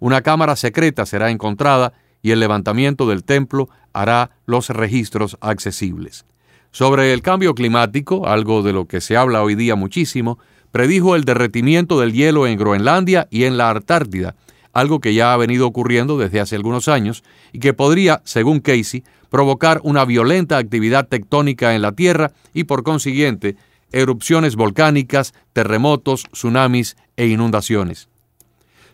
Una 0.00 0.22
cámara 0.22 0.56
secreta 0.56 1.04
será 1.06 1.30
encontrada 1.30 1.92
y 2.22 2.30
el 2.30 2.40
levantamiento 2.40 3.06
del 3.06 3.22
templo 3.22 3.68
hará 3.92 4.30
los 4.46 4.70
registros 4.70 5.36
accesibles. 5.40 6.24
Sobre 6.70 7.12
el 7.12 7.22
cambio 7.22 7.54
climático, 7.54 8.26
algo 8.26 8.62
de 8.62 8.72
lo 8.72 8.86
que 8.86 9.00
se 9.00 9.16
habla 9.16 9.42
hoy 9.42 9.54
día 9.54 9.74
muchísimo, 9.74 10.38
predijo 10.72 11.16
el 11.16 11.24
derretimiento 11.24 12.00
del 12.00 12.12
hielo 12.12 12.46
en 12.46 12.58
Groenlandia 12.58 13.28
y 13.30 13.44
en 13.44 13.56
la 13.56 13.70
Antártida, 13.70 14.36
algo 14.72 15.00
que 15.00 15.14
ya 15.14 15.32
ha 15.32 15.36
venido 15.36 15.66
ocurriendo 15.66 16.18
desde 16.18 16.40
hace 16.40 16.56
algunos 16.56 16.88
años 16.88 17.24
y 17.52 17.58
que 17.58 17.74
podría, 17.74 18.22
según 18.24 18.60
Casey, 18.60 19.04
provocar 19.30 19.80
una 19.82 20.04
violenta 20.04 20.58
actividad 20.58 21.08
tectónica 21.08 21.74
en 21.74 21.82
la 21.82 21.92
Tierra 21.92 22.32
y 22.54 22.64
por 22.64 22.82
consiguiente 22.82 23.56
erupciones 23.90 24.56
volcánicas, 24.56 25.32
terremotos, 25.52 26.24
tsunamis 26.32 26.96
e 27.16 27.26
inundaciones. 27.26 28.08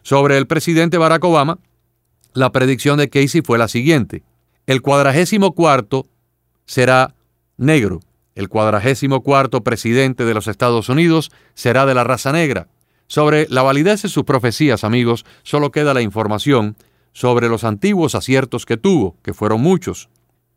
Sobre 0.02 0.38
el 0.38 0.47
presidente 0.47 0.99
Barack 0.99 1.25
Obama, 1.25 1.59
la 2.33 2.52
predicción 2.52 2.99
de 2.99 3.09
Casey 3.09 3.43
fue 3.43 3.59
la 3.59 3.69
siguiente. 3.69 4.23
El 4.66 4.83
cuadragésimo 4.83 5.52
cuarto 5.52 6.07
será 6.66 7.14
negro 7.57 8.00
el 8.35 8.49
cuadragésimo 8.49 9.23
cuarto 9.23 9.62
presidente 9.62 10.25
de 10.25 10.35
los 10.35 10.49
Estados 10.49 10.88
Unidos 10.88 11.31
será 11.54 11.87
de 11.87 11.95
la 11.95 12.04
raza 12.04 12.33
negra. 12.33 12.69
Sobre 13.06 13.46
la 13.50 13.62
validez 13.62 14.02
de 14.02 14.08
sus 14.08 14.25
profecías, 14.25 14.84
amigos, 14.84 15.25
solo 15.42 15.70
queda 15.70 15.94
la 15.94 16.02
información 16.02 16.76
sobre 17.12 17.49
los 17.49 17.64
antiguos 17.64 18.14
aciertos 18.14 18.66
que 18.66 18.76
tuvo, 18.76 19.16
que 19.23 19.34
fueron 19.34 19.61
muchos. 19.61 20.08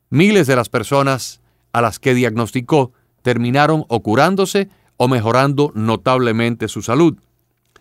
Miles 0.10 0.48
de 0.48 0.56
las 0.56 0.70
personas 0.70 1.42
a 1.72 1.82
las 1.82 2.00
que 2.00 2.14
diagnosticó 2.14 2.92
terminaron 3.22 3.86
o 3.90 4.02
curándose 4.02 4.70
o 4.96 5.08
mejorando 5.08 5.72
notablemente 5.76 6.68
su 6.68 6.82
salud. 6.82 7.18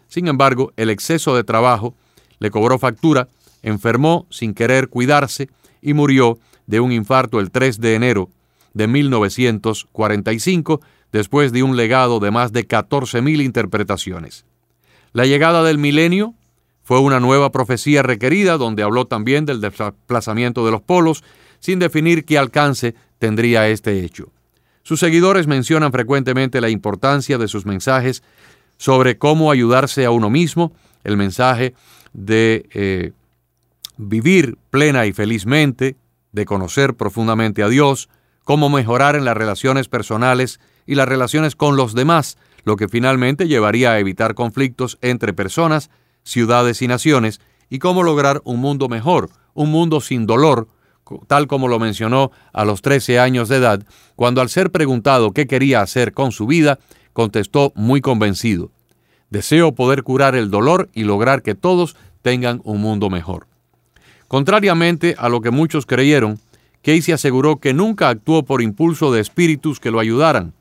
Sin 0.09 0.29
embargo, 0.29 0.73
el 0.77 0.91
exceso 0.91 1.35
de 1.35 1.45
trabajo 1.45 1.95
le 2.39 2.51
cobró 2.51 2.79
factura, 2.79 3.29
enfermó 3.63 4.27
sin 4.31 4.55
querer 4.55 4.89
cuidarse 4.89 5.49
y 5.81 5.95
murió 5.95 6.39
de 6.67 6.81
un 6.81 6.93
infarto 6.93 7.41
el 7.41 7.51
3 7.51 7.81
de 7.81 7.95
enero 7.95 8.29
de 8.75 8.87
1945, 8.89 10.83
después 11.13 11.51
de 11.53 11.63
un 11.63 11.77
legado 11.77 12.21
de 12.21 12.31
más 12.31 12.53
de 12.53 12.69
14.000 12.69 13.43
interpretaciones. 13.43 14.45
La 15.17 15.25
llegada 15.25 15.63
del 15.63 15.79
milenio 15.79 16.35
fue 16.83 17.01
una 17.01 17.21
nueva 17.21 17.51
profecía 17.51 18.03
requerida 18.03 18.59
donde 18.59 18.83
habló 18.83 19.07
también 19.07 19.47
del 19.47 19.63
desplazamiento 19.63 20.67
de 20.67 20.73
los 20.73 20.83
polos, 20.83 21.25
sin 21.59 21.79
definir 21.79 22.27
qué 22.27 22.37
alcance 22.37 22.95
tendría 23.19 23.67
este 23.67 24.05
hecho. 24.05 24.31
Sus 24.83 25.01
seguidores 25.01 25.47
mencionan 25.47 25.91
frecuentemente 25.91 26.61
la 26.61 26.69
importancia 26.69 27.39
de 27.39 27.49
sus 27.49 27.65
mensajes 27.65 28.23
sobre 28.77 29.17
cómo 29.17 29.51
ayudarse 29.51 30.05
a 30.05 30.11
uno 30.11 30.29
mismo, 30.29 30.75
el 31.03 31.17
mensaje 31.17 31.73
de 32.13 32.69
eh, 32.75 33.13
vivir 33.97 34.59
plena 34.69 35.07
y 35.07 35.15
felizmente, 35.15 35.97
de 36.33 36.45
conocer 36.45 36.93
profundamente 36.93 37.63
a 37.63 37.71
Dios, 37.71 38.11
cómo 38.45 38.69
mejorar 38.69 39.17
en 39.17 39.25
las 39.25 39.35
relaciones 39.35 39.89
personales 39.89 40.61
y 40.85 40.95
las 40.95 41.09
relaciones 41.09 41.57
con 41.57 41.77
los 41.77 41.95
demás, 41.95 42.37
lo 42.67 42.77
que 42.77 42.89
finalmente 42.89 43.47
llevaría 43.47 43.93
a 43.93 44.01
evitar 44.01 44.35
conflictos 44.35 44.99
entre 45.01 45.33
personas, 45.33 45.89
ciudades 46.25 46.83
y 46.83 46.89
naciones, 46.89 47.41
y 47.71 47.79
cómo 47.79 48.03
lograr 48.03 48.43
un 48.45 48.61
mundo 48.61 48.89
mejor, 48.89 49.31
un 49.55 49.71
mundo 49.71 50.01
sin 50.01 50.27
dolor, 50.27 50.67
tal 51.29 51.47
como 51.47 51.69
lo 51.69 51.79
mencionó 51.79 52.33
a 52.53 52.65
los 52.65 52.83
13 52.83 53.21
años 53.21 53.49
de 53.49 53.59
edad, 53.59 53.87
cuando 54.17 54.41
al 54.41 54.49
ser 54.49 54.73
preguntado 54.73 55.31
qué 55.31 55.47
quería 55.47 55.81
hacer 55.81 56.13
con 56.13 56.33
su 56.33 56.49
vida, 56.49 56.81
contestó 57.13 57.73
muy 57.77 58.01
convencido, 58.01 58.73
deseo 59.31 59.77
poder 59.77 60.03
curar 60.03 60.35
el 60.35 60.51
dolor 60.51 60.89
y 60.93 61.05
lograr 61.05 61.43
que 61.43 61.55
todos 61.55 61.95
tengan 62.23 62.61
un 62.65 62.81
mundo 62.81 63.11
mejor. 63.11 63.47
Contrariamente 64.27 65.15
a 65.19 65.29
lo 65.29 65.41
que 65.41 65.53
muchos 65.53 65.87
creyeron, 65.87 66.41
Casey 66.83 67.15
aseguró 67.15 67.59
que 67.59 67.75
nunca 67.75 68.09
actuó 68.09 68.45
por 68.45 68.61
impulso 68.61 69.13
de 69.13 69.21
espíritus 69.21 69.79
que 69.79 69.93
lo 69.93 70.01
ayudaran, 70.01 70.53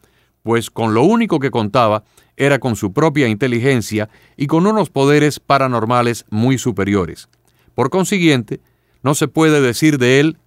pues 0.45 0.69
con 0.69 0.93
lo 0.93 1.01
único 1.01 1.39
que 1.39 1.49
contaba 1.49 2.03
era 2.37 2.59
con 2.59 2.75
su 2.75 2.93
propia 2.93 3.27
inteligencia 3.27 4.09
y 4.37 4.45
con 4.45 4.67
unos 4.67 4.91
poderes 4.91 5.39
paranormales 5.39 6.23
muy 6.29 6.59
superiores. 6.59 7.29
Por 7.73 7.89
consiguiente, 7.89 8.59
no 9.01 9.15
se 9.15 9.27
puede 9.27 9.59
decir 9.59 9.97
de 9.97 10.19
él 10.19 10.37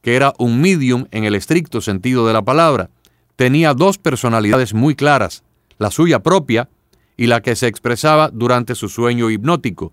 que 0.00 0.14
era 0.14 0.32
un 0.38 0.60
medium 0.60 1.06
en 1.10 1.24
el 1.24 1.34
estricto 1.34 1.80
sentido 1.80 2.24
de 2.24 2.34
la 2.34 2.42
palabra. 2.42 2.90
Tenía 3.34 3.74
dos 3.74 3.98
personalidades 3.98 4.74
muy 4.74 4.94
claras, 4.94 5.42
la 5.78 5.90
suya 5.90 6.20
propia 6.20 6.68
y 7.16 7.26
la 7.26 7.42
que 7.42 7.56
se 7.56 7.66
expresaba 7.66 8.30
durante 8.32 8.76
su 8.76 8.88
sueño 8.88 9.28
hipnótico. 9.28 9.92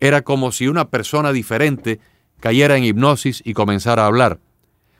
Era 0.00 0.22
como 0.22 0.52
si 0.52 0.68
una 0.68 0.88
persona 0.88 1.34
diferente 1.34 2.00
cayera 2.40 2.78
en 2.78 2.84
hipnosis 2.84 3.42
y 3.44 3.52
comenzara 3.52 4.04
a 4.04 4.06
hablar. 4.06 4.38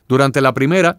Durante 0.06 0.42
la 0.42 0.52
primera, 0.52 0.98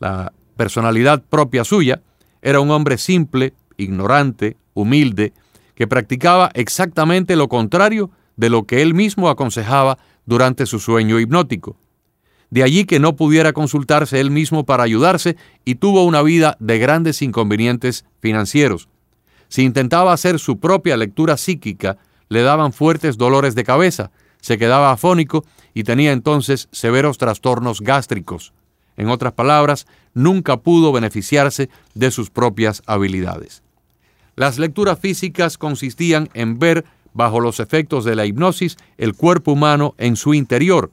la 0.00 0.32
personalidad 0.56 1.22
propia 1.28 1.62
suya 1.62 2.00
era 2.42 2.60
un 2.60 2.70
hombre 2.70 2.98
simple, 2.98 3.54
ignorante, 3.76 4.56
humilde, 4.74 5.32
que 5.74 5.86
practicaba 5.86 6.50
exactamente 6.54 7.36
lo 7.36 7.48
contrario 7.48 8.10
de 8.36 8.50
lo 8.50 8.64
que 8.64 8.82
él 8.82 8.94
mismo 8.94 9.28
aconsejaba 9.28 9.98
durante 10.26 10.66
su 10.66 10.78
sueño 10.78 11.18
hipnótico. 11.20 11.76
De 12.50 12.62
allí 12.62 12.84
que 12.84 12.98
no 12.98 13.16
pudiera 13.16 13.52
consultarse 13.52 14.20
él 14.20 14.30
mismo 14.30 14.64
para 14.64 14.82
ayudarse 14.82 15.36
y 15.64 15.76
tuvo 15.76 16.04
una 16.04 16.22
vida 16.22 16.56
de 16.60 16.78
grandes 16.78 17.20
inconvenientes 17.20 18.04
financieros. 18.20 18.88
Si 19.48 19.62
intentaba 19.62 20.12
hacer 20.12 20.38
su 20.38 20.58
propia 20.58 20.96
lectura 20.96 21.36
psíquica, 21.36 21.98
le 22.28 22.42
daban 22.42 22.72
fuertes 22.72 23.16
dolores 23.18 23.54
de 23.54 23.64
cabeza, 23.64 24.10
se 24.40 24.58
quedaba 24.58 24.92
afónico 24.92 25.44
y 25.74 25.84
tenía 25.84 26.12
entonces 26.12 26.68
severos 26.72 27.18
trastornos 27.18 27.80
gástricos. 27.80 28.52
En 28.98 29.08
otras 29.08 29.32
palabras, 29.32 29.86
nunca 30.12 30.58
pudo 30.58 30.92
beneficiarse 30.92 31.70
de 31.94 32.10
sus 32.10 32.28
propias 32.30 32.82
habilidades. 32.84 33.62
Las 34.34 34.58
lecturas 34.58 34.98
físicas 34.98 35.56
consistían 35.56 36.28
en 36.34 36.58
ver, 36.58 36.84
bajo 37.14 37.40
los 37.40 37.60
efectos 37.60 38.04
de 38.04 38.16
la 38.16 38.26
hipnosis, 38.26 38.76
el 38.98 39.14
cuerpo 39.14 39.52
humano 39.52 39.94
en 39.98 40.16
su 40.16 40.34
interior, 40.34 40.90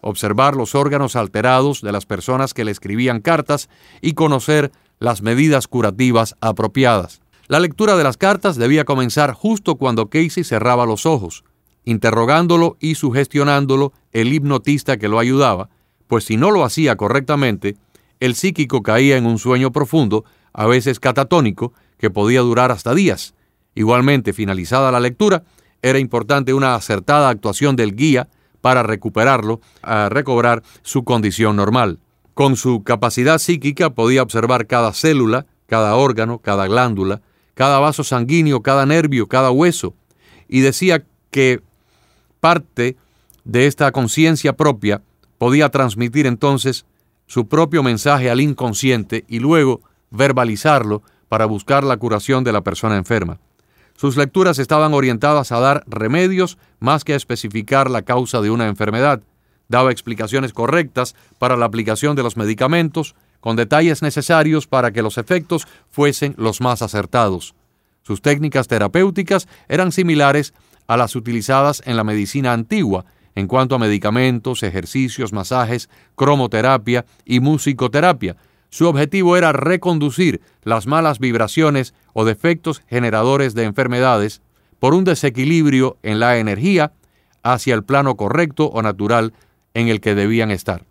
observar 0.00 0.56
los 0.56 0.74
órganos 0.74 1.16
alterados 1.16 1.80
de 1.80 1.92
las 1.92 2.06
personas 2.06 2.54
que 2.54 2.64
le 2.64 2.72
escribían 2.72 3.20
cartas 3.20 3.68
y 4.02 4.12
conocer 4.12 4.72
las 4.98 5.22
medidas 5.22 5.68
curativas 5.68 6.34
apropiadas. 6.40 7.20
La 7.46 7.60
lectura 7.60 7.96
de 7.96 8.04
las 8.04 8.16
cartas 8.16 8.56
debía 8.56 8.84
comenzar 8.84 9.32
justo 9.32 9.76
cuando 9.76 10.08
Casey 10.08 10.42
cerraba 10.42 10.86
los 10.86 11.06
ojos, 11.06 11.44
interrogándolo 11.84 12.76
y 12.80 12.96
sugestionándolo 12.96 13.92
el 14.12 14.32
hipnotista 14.32 14.96
que 14.96 15.08
lo 15.08 15.18
ayudaba, 15.18 15.68
pues 16.14 16.26
si 16.26 16.36
no 16.36 16.52
lo 16.52 16.64
hacía 16.64 16.94
correctamente, 16.94 17.76
el 18.20 18.36
psíquico 18.36 18.84
caía 18.84 19.16
en 19.16 19.26
un 19.26 19.40
sueño 19.40 19.72
profundo, 19.72 20.24
a 20.52 20.64
veces 20.64 21.00
catatónico, 21.00 21.72
que 21.98 22.08
podía 22.08 22.38
durar 22.38 22.70
hasta 22.70 22.94
días. 22.94 23.34
Igualmente, 23.74 24.32
finalizada 24.32 24.92
la 24.92 25.00
lectura, 25.00 25.42
era 25.82 25.98
importante 25.98 26.54
una 26.54 26.76
acertada 26.76 27.30
actuación 27.30 27.74
del 27.74 27.96
guía 27.96 28.28
para 28.60 28.84
recuperarlo, 28.84 29.60
a 29.82 30.08
recobrar 30.08 30.62
su 30.82 31.02
condición 31.02 31.56
normal. 31.56 31.98
Con 32.32 32.54
su 32.54 32.84
capacidad 32.84 33.38
psíquica 33.38 33.90
podía 33.90 34.22
observar 34.22 34.68
cada 34.68 34.92
célula, 34.92 35.46
cada 35.66 35.96
órgano, 35.96 36.38
cada 36.38 36.68
glándula, 36.68 37.22
cada 37.54 37.80
vaso 37.80 38.04
sanguíneo, 38.04 38.62
cada 38.62 38.86
nervio, 38.86 39.26
cada 39.26 39.50
hueso, 39.50 39.94
y 40.46 40.60
decía 40.60 41.04
que 41.32 41.60
parte 42.38 42.96
de 43.42 43.66
esta 43.66 43.90
conciencia 43.90 44.52
propia 44.52 45.02
podía 45.38 45.68
transmitir 45.68 46.26
entonces 46.26 46.86
su 47.26 47.48
propio 47.48 47.82
mensaje 47.82 48.30
al 48.30 48.40
inconsciente 48.40 49.24
y 49.28 49.38
luego 49.38 49.80
verbalizarlo 50.10 51.02
para 51.28 51.46
buscar 51.46 51.84
la 51.84 51.96
curación 51.96 52.44
de 52.44 52.52
la 52.52 52.62
persona 52.62 52.96
enferma. 52.96 53.38
Sus 53.96 54.16
lecturas 54.16 54.58
estaban 54.58 54.92
orientadas 54.92 55.52
a 55.52 55.60
dar 55.60 55.84
remedios 55.86 56.58
más 56.80 57.04
que 57.04 57.12
a 57.12 57.16
especificar 57.16 57.90
la 57.90 58.02
causa 58.02 58.40
de 58.40 58.50
una 58.50 58.66
enfermedad. 58.66 59.22
Daba 59.68 59.92
explicaciones 59.92 60.52
correctas 60.52 61.14
para 61.38 61.56
la 61.56 61.66
aplicación 61.66 62.16
de 62.16 62.22
los 62.22 62.36
medicamentos, 62.36 63.14
con 63.40 63.56
detalles 63.56 64.02
necesarios 64.02 64.66
para 64.66 64.90
que 64.90 65.02
los 65.02 65.16
efectos 65.16 65.66
fuesen 65.90 66.34
los 66.38 66.60
más 66.60 66.82
acertados. 66.82 67.54
Sus 68.02 68.20
técnicas 68.20 68.68
terapéuticas 68.68 69.48
eran 69.68 69.92
similares 69.92 70.54
a 70.86 70.96
las 70.96 71.16
utilizadas 71.16 71.82
en 71.86 71.96
la 71.96 72.04
medicina 72.04 72.52
antigua 72.52 73.06
en 73.34 73.46
cuanto 73.46 73.74
a 73.74 73.78
medicamentos, 73.78 74.62
ejercicios, 74.62 75.32
masajes, 75.32 75.88
cromoterapia 76.14 77.04
y 77.24 77.40
musicoterapia. 77.40 78.36
Su 78.70 78.88
objetivo 78.88 79.36
era 79.36 79.52
reconducir 79.52 80.40
las 80.62 80.86
malas 80.86 81.18
vibraciones 81.18 81.94
o 82.12 82.24
defectos 82.24 82.82
generadores 82.88 83.54
de 83.54 83.64
enfermedades 83.64 84.42
por 84.78 84.94
un 84.94 85.04
desequilibrio 85.04 85.96
en 86.02 86.20
la 86.20 86.38
energía 86.38 86.92
hacia 87.42 87.74
el 87.74 87.84
plano 87.84 88.16
correcto 88.16 88.66
o 88.66 88.82
natural 88.82 89.32
en 89.74 89.88
el 89.88 90.00
que 90.00 90.14
debían 90.14 90.50
estar. 90.50 90.84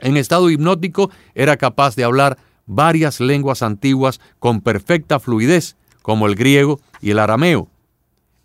En 0.00 0.16
estado 0.16 0.50
hipnótico 0.50 1.10
era 1.34 1.56
capaz 1.56 1.96
de 1.96 2.04
hablar 2.04 2.38
varias 2.66 3.20
lenguas 3.20 3.62
antiguas 3.62 4.20
con 4.38 4.60
perfecta 4.60 5.20
fluidez, 5.20 5.76
como 6.02 6.26
el 6.26 6.34
griego 6.34 6.80
y 7.00 7.10
el 7.10 7.18
arameo. 7.18 7.68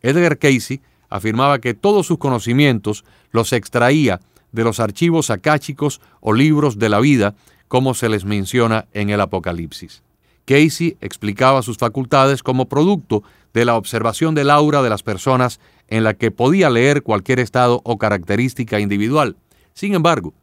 Edgar 0.01 0.37
Casey 0.37 0.81
afirmaba 1.09 1.59
que 1.59 1.73
todos 1.73 2.07
sus 2.07 2.17
conocimientos 2.17 3.03
los 3.31 3.53
extraía 3.53 4.19
de 4.51 4.63
los 4.63 4.79
archivos 4.79 5.29
akáshicos 5.29 6.01
o 6.19 6.33
libros 6.33 6.79
de 6.79 6.89
la 6.89 6.99
vida, 6.99 7.35
como 7.67 7.93
se 7.93 8.09
les 8.09 8.25
menciona 8.25 8.87
en 8.93 9.09
el 9.09 9.21
Apocalipsis. 9.21 10.03
Casey 10.45 10.97
explicaba 11.01 11.61
sus 11.61 11.77
facultades 11.77 12.41
como 12.41 12.69
producto 12.69 13.23
de 13.53 13.65
la 13.65 13.75
observación 13.75 14.33
del 14.33 14.49
aura 14.49 14.81
de 14.81 14.89
las 14.89 15.03
personas 15.03 15.59
en 15.89 16.03
la 16.03 16.13
que 16.13 16.31
podía 16.31 16.69
leer 16.69 17.03
cualquier 17.03 17.39
estado 17.39 17.81
o 17.83 17.97
característica 17.97 18.79
individual. 18.79 19.35
Sin 19.73 19.93
embargo, 19.93 20.33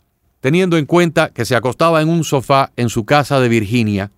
teniendo 0.41 0.77
en 0.77 0.85
cuenta 0.85 1.31
que 1.31 1.47
se 1.47 1.57
acostaba 1.57 2.03
en 2.03 2.11
un 2.11 2.25
sofá 2.25 2.71
en 2.77 2.91
su 2.91 3.07
casa 3.07 3.41
de 3.41 3.49
Virginia 3.49 4.11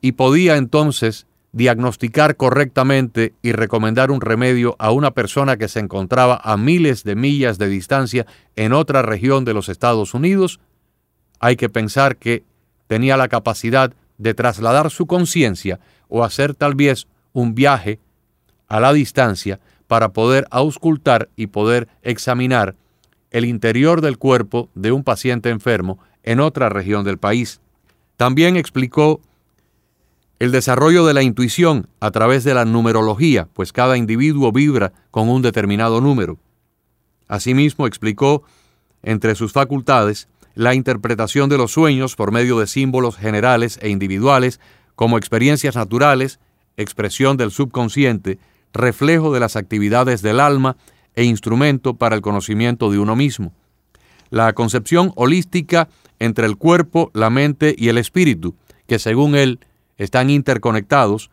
y 0.00 0.12
podía 0.12 0.56
entonces 0.56 1.26
diagnosticar 1.56 2.36
correctamente 2.36 3.32
y 3.40 3.52
recomendar 3.52 4.10
un 4.10 4.20
remedio 4.20 4.76
a 4.78 4.90
una 4.90 5.12
persona 5.12 5.56
que 5.56 5.68
se 5.68 5.80
encontraba 5.80 6.38
a 6.44 6.58
miles 6.58 7.02
de 7.02 7.16
millas 7.16 7.56
de 7.56 7.66
distancia 7.66 8.26
en 8.56 8.74
otra 8.74 9.00
región 9.00 9.46
de 9.46 9.54
los 9.54 9.70
Estados 9.70 10.12
Unidos, 10.12 10.60
hay 11.40 11.56
que 11.56 11.70
pensar 11.70 12.18
que 12.18 12.44
tenía 12.88 13.16
la 13.16 13.28
capacidad 13.28 13.94
de 14.18 14.34
trasladar 14.34 14.90
su 14.90 15.06
conciencia 15.06 15.80
o 16.08 16.24
hacer 16.24 16.54
tal 16.54 16.74
vez 16.74 17.06
un 17.32 17.54
viaje 17.54 18.00
a 18.68 18.78
la 18.78 18.92
distancia 18.92 19.58
para 19.86 20.10
poder 20.10 20.46
auscultar 20.50 21.30
y 21.36 21.46
poder 21.46 21.88
examinar 22.02 22.74
el 23.30 23.46
interior 23.46 24.02
del 24.02 24.18
cuerpo 24.18 24.68
de 24.74 24.92
un 24.92 25.02
paciente 25.02 25.48
enfermo 25.48 25.98
en 26.22 26.40
otra 26.40 26.68
región 26.68 27.02
del 27.02 27.16
país. 27.16 27.62
También 28.18 28.56
explicó 28.56 29.22
el 30.38 30.52
desarrollo 30.52 31.06
de 31.06 31.14
la 31.14 31.22
intuición 31.22 31.88
a 32.00 32.10
través 32.10 32.44
de 32.44 32.54
la 32.54 32.64
numerología, 32.64 33.48
pues 33.54 33.72
cada 33.72 33.96
individuo 33.96 34.52
vibra 34.52 34.92
con 35.10 35.28
un 35.28 35.42
determinado 35.42 36.00
número. 36.00 36.38
Asimismo, 37.28 37.86
explicó, 37.86 38.44
entre 39.02 39.34
sus 39.34 39.52
facultades, 39.52 40.28
la 40.54 40.74
interpretación 40.74 41.48
de 41.48 41.58
los 41.58 41.72
sueños 41.72 42.16
por 42.16 42.32
medio 42.32 42.58
de 42.58 42.66
símbolos 42.66 43.16
generales 43.16 43.78
e 43.82 43.88
individuales 43.88 44.60
como 44.94 45.18
experiencias 45.18 45.76
naturales, 45.76 46.38
expresión 46.76 47.36
del 47.36 47.50
subconsciente, 47.50 48.38
reflejo 48.72 49.32
de 49.32 49.40
las 49.40 49.56
actividades 49.56 50.22
del 50.22 50.40
alma 50.40 50.76
e 51.14 51.24
instrumento 51.24 51.94
para 51.94 52.14
el 52.14 52.22
conocimiento 52.22 52.90
de 52.90 52.98
uno 52.98 53.16
mismo. 53.16 53.52
La 54.30 54.52
concepción 54.52 55.12
holística 55.14 55.88
entre 56.18 56.46
el 56.46 56.56
cuerpo, 56.56 57.10
la 57.14 57.30
mente 57.30 57.74
y 57.76 57.88
el 57.88 57.98
espíritu, 57.98 58.54
que 58.86 58.98
según 58.98 59.34
él 59.34 59.60
están 59.96 60.30
interconectados 60.30 61.30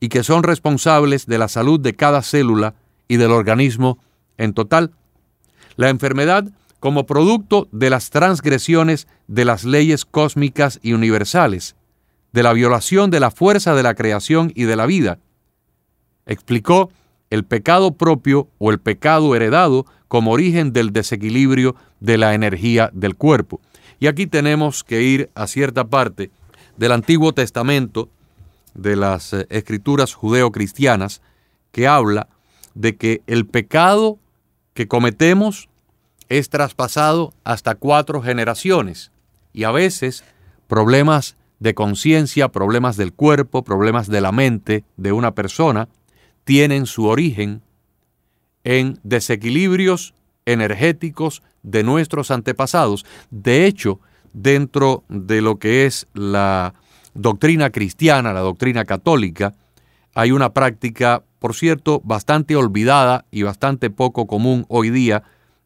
y 0.00 0.08
que 0.08 0.24
son 0.24 0.42
responsables 0.42 1.26
de 1.26 1.38
la 1.38 1.48
salud 1.48 1.78
de 1.78 1.94
cada 1.94 2.22
célula 2.22 2.74
y 3.08 3.16
del 3.16 3.30
organismo 3.30 3.98
en 4.38 4.52
total. 4.54 4.92
La 5.76 5.90
enfermedad 5.90 6.44
como 6.80 7.06
producto 7.06 7.68
de 7.70 7.90
las 7.90 8.10
transgresiones 8.10 9.06
de 9.28 9.44
las 9.44 9.64
leyes 9.64 10.04
cósmicas 10.04 10.80
y 10.82 10.94
universales, 10.94 11.76
de 12.32 12.42
la 12.42 12.52
violación 12.52 13.10
de 13.10 13.20
la 13.20 13.30
fuerza 13.30 13.74
de 13.76 13.84
la 13.84 13.94
creación 13.94 14.50
y 14.56 14.64
de 14.64 14.74
la 14.74 14.86
vida. 14.86 15.18
Explicó 16.26 16.90
el 17.30 17.44
pecado 17.44 17.92
propio 17.92 18.48
o 18.58 18.72
el 18.72 18.80
pecado 18.80 19.36
heredado 19.36 19.86
como 20.08 20.32
origen 20.32 20.72
del 20.72 20.92
desequilibrio 20.92 21.76
de 22.00 22.18
la 22.18 22.34
energía 22.34 22.90
del 22.92 23.14
cuerpo. 23.14 23.60
Y 24.00 24.08
aquí 24.08 24.26
tenemos 24.26 24.82
que 24.82 25.02
ir 25.02 25.30
a 25.34 25.46
cierta 25.46 25.84
parte 25.84 26.32
del 26.76 26.92
Antiguo 26.92 27.32
Testamento, 27.32 28.08
de 28.74 28.96
las 28.96 29.32
eh, 29.32 29.46
escrituras 29.50 30.14
judeocristianas, 30.14 31.22
que 31.70 31.86
habla 31.86 32.28
de 32.74 32.96
que 32.96 33.22
el 33.26 33.46
pecado 33.46 34.18
que 34.74 34.88
cometemos 34.88 35.68
es 36.28 36.48
traspasado 36.48 37.34
hasta 37.44 37.74
cuatro 37.74 38.22
generaciones 38.22 39.10
y 39.52 39.64
a 39.64 39.70
veces 39.70 40.24
problemas 40.66 41.36
de 41.60 41.74
conciencia, 41.74 42.48
problemas 42.48 42.96
del 42.96 43.12
cuerpo, 43.12 43.62
problemas 43.62 44.08
de 44.08 44.20
la 44.20 44.32
mente 44.32 44.84
de 44.96 45.12
una 45.12 45.34
persona, 45.34 45.88
tienen 46.44 46.86
su 46.86 47.06
origen 47.06 47.62
en 48.64 48.98
desequilibrios 49.02 50.14
energéticos 50.46 51.42
de 51.62 51.82
nuestros 51.82 52.30
antepasados. 52.30 53.04
De 53.30 53.66
hecho, 53.66 54.00
dentro 54.32 55.04
de 55.08 55.40
lo 55.40 55.58
que 55.58 55.86
es 55.86 56.06
la 56.14 56.74
doctrina 57.14 57.70
cristiana, 57.70 58.32
la 58.32 58.40
doctrina 58.40 58.84
católica, 58.84 59.54
hay 60.14 60.32
una 60.32 60.52
práctica, 60.52 61.24
por 61.38 61.54
cierto, 61.54 62.00
bastante 62.04 62.56
olvidada 62.56 63.24
y 63.30 63.42
bastante 63.42 63.90
poco 63.90 64.26
común 64.26 64.66
hoy 64.68 64.90
día. 64.90 65.22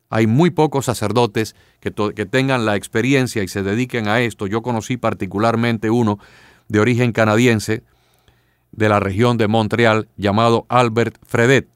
Hay 0.08 0.26
muy 0.26 0.50
pocos 0.50 0.84
sacerdotes 0.84 1.56
que, 1.80 1.92
que 2.14 2.26
tengan 2.26 2.64
la 2.64 2.76
experiencia 2.76 3.42
y 3.42 3.48
se 3.48 3.62
dediquen 3.62 4.08
a 4.08 4.20
esto. 4.20 4.46
Yo 4.46 4.62
conocí 4.62 4.96
particularmente 4.96 5.90
uno 5.90 6.18
de 6.68 6.80
origen 6.80 7.12
canadiense, 7.12 7.82
de 8.72 8.88
la 8.88 9.00
región 9.00 9.38
de 9.38 9.48
Montreal, 9.48 10.08
llamado 10.16 10.66
Albert 10.68 11.16
Fredet, 11.26 11.68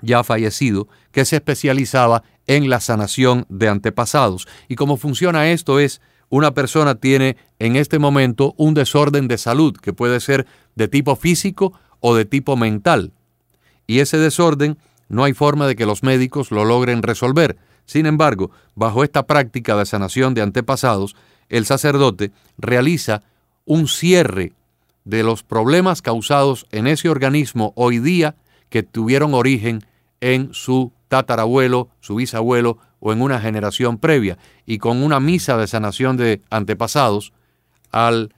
ya 0.00 0.24
fallecido, 0.24 0.88
que 1.12 1.24
se 1.24 1.36
especializaba 1.36 2.24
en 2.46 2.68
la 2.68 2.80
sanación 2.80 3.46
de 3.48 3.68
antepasados. 3.68 4.48
Y 4.68 4.74
cómo 4.74 4.96
funciona 4.96 5.50
esto 5.50 5.78
es, 5.78 6.00
una 6.32 6.54
persona 6.54 6.94
tiene 6.94 7.36
en 7.58 7.76
este 7.76 7.98
momento 7.98 8.54
un 8.56 8.72
desorden 8.72 9.28
de 9.28 9.36
salud 9.36 9.76
que 9.76 9.92
puede 9.92 10.18
ser 10.18 10.46
de 10.74 10.88
tipo 10.88 11.14
físico 11.14 11.74
o 12.00 12.14
de 12.14 12.24
tipo 12.24 12.56
mental. 12.56 13.12
Y 13.86 13.98
ese 13.98 14.16
desorden 14.16 14.78
no 15.10 15.24
hay 15.24 15.34
forma 15.34 15.66
de 15.66 15.76
que 15.76 15.84
los 15.84 16.02
médicos 16.02 16.50
lo 16.50 16.64
logren 16.64 17.02
resolver. 17.02 17.58
Sin 17.84 18.06
embargo, 18.06 18.50
bajo 18.74 19.04
esta 19.04 19.26
práctica 19.26 19.76
de 19.76 19.84
sanación 19.84 20.32
de 20.32 20.40
antepasados, 20.40 21.16
el 21.50 21.66
sacerdote 21.66 22.32
realiza 22.56 23.22
un 23.66 23.86
cierre 23.86 24.54
de 25.04 25.24
los 25.24 25.42
problemas 25.42 26.00
causados 26.00 26.66
en 26.70 26.86
ese 26.86 27.10
organismo 27.10 27.74
hoy 27.76 27.98
día 27.98 28.36
que 28.70 28.82
tuvieron 28.82 29.34
origen 29.34 29.84
en 30.22 30.54
su 30.54 30.92
tatarabuelo, 31.08 31.90
su 32.00 32.14
bisabuelo 32.14 32.78
o 33.04 33.12
en 33.12 33.20
una 33.20 33.40
generación 33.40 33.98
previa, 33.98 34.38
y 34.64 34.78
con 34.78 35.02
una 35.02 35.18
misa 35.18 35.56
de 35.56 35.66
sanación 35.66 36.16
de 36.16 36.40
antepasados, 36.50 37.32
al 37.90 38.32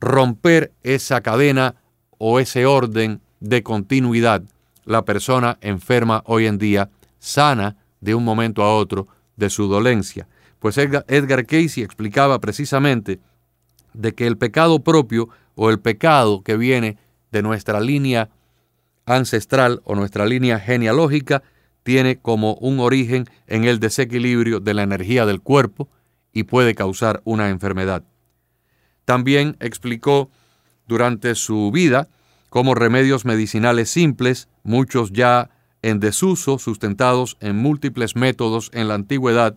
romper 0.00 0.72
esa 0.82 1.20
cadena 1.20 1.76
o 2.18 2.40
ese 2.40 2.66
orden 2.66 3.20
de 3.38 3.62
continuidad, 3.62 4.42
la 4.84 5.04
persona 5.04 5.56
enferma 5.60 6.24
hoy 6.26 6.46
en 6.46 6.58
día 6.58 6.90
sana 7.20 7.76
de 8.00 8.16
un 8.16 8.24
momento 8.24 8.64
a 8.64 8.74
otro 8.74 9.06
de 9.36 9.48
su 9.50 9.68
dolencia. 9.68 10.26
Pues 10.58 10.78
Edgar, 10.78 11.46
Casey 11.46 11.84
explicaba 11.84 12.40
precisamente 12.40 13.20
de 13.94 14.14
que 14.14 14.26
el 14.26 14.36
pecado 14.36 14.80
propio 14.80 15.28
o 15.54 15.70
el 15.70 15.78
pecado 15.78 16.42
que 16.42 16.56
viene 16.56 16.98
de 17.30 17.42
nuestra 17.42 17.80
línea 17.80 18.30
ancestral 19.06 19.80
o 19.84 19.94
nuestra 19.94 20.26
línea 20.26 20.58
genealógica 20.58 21.44
tiene 21.82 22.16
como 22.16 22.54
un 22.54 22.80
origen 22.80 23.26
en 23.46 23.64
el 23.64 23.80
desequilibrio 23.80 24.60
de 24.60 24.74
la 24.74 24.82
energía 24.82 25.26
del 25.26 25.40
cuerpo 25.40 25.88
y 26.32 26.44
puede 26.44 26.74
causar 26.74 27.20
una 27.24 27.50
enfermedad. 27.50 28.04
También 29.04 29.56
explicó 29.60 30.30
durante 30.86 31.34
su 31.34 31.70
vida 31.72 32.08
cómo 32.48 32.74
remedios 32.74 33.24
medicinales 33.24 33.90
simples, 33.90 34.48
muchos 34.62 35.12
ya 35.12 35.50
en 35.82 35.98
desuso, 35.98 36.58
sustentados 36.58 37.36
en 37.40 37.56
múltiples 37.56 38.14
métodos 38.14 38.70
en 38.72 38.88
la 38.88 38.94
antigüedad, 38.94 39.56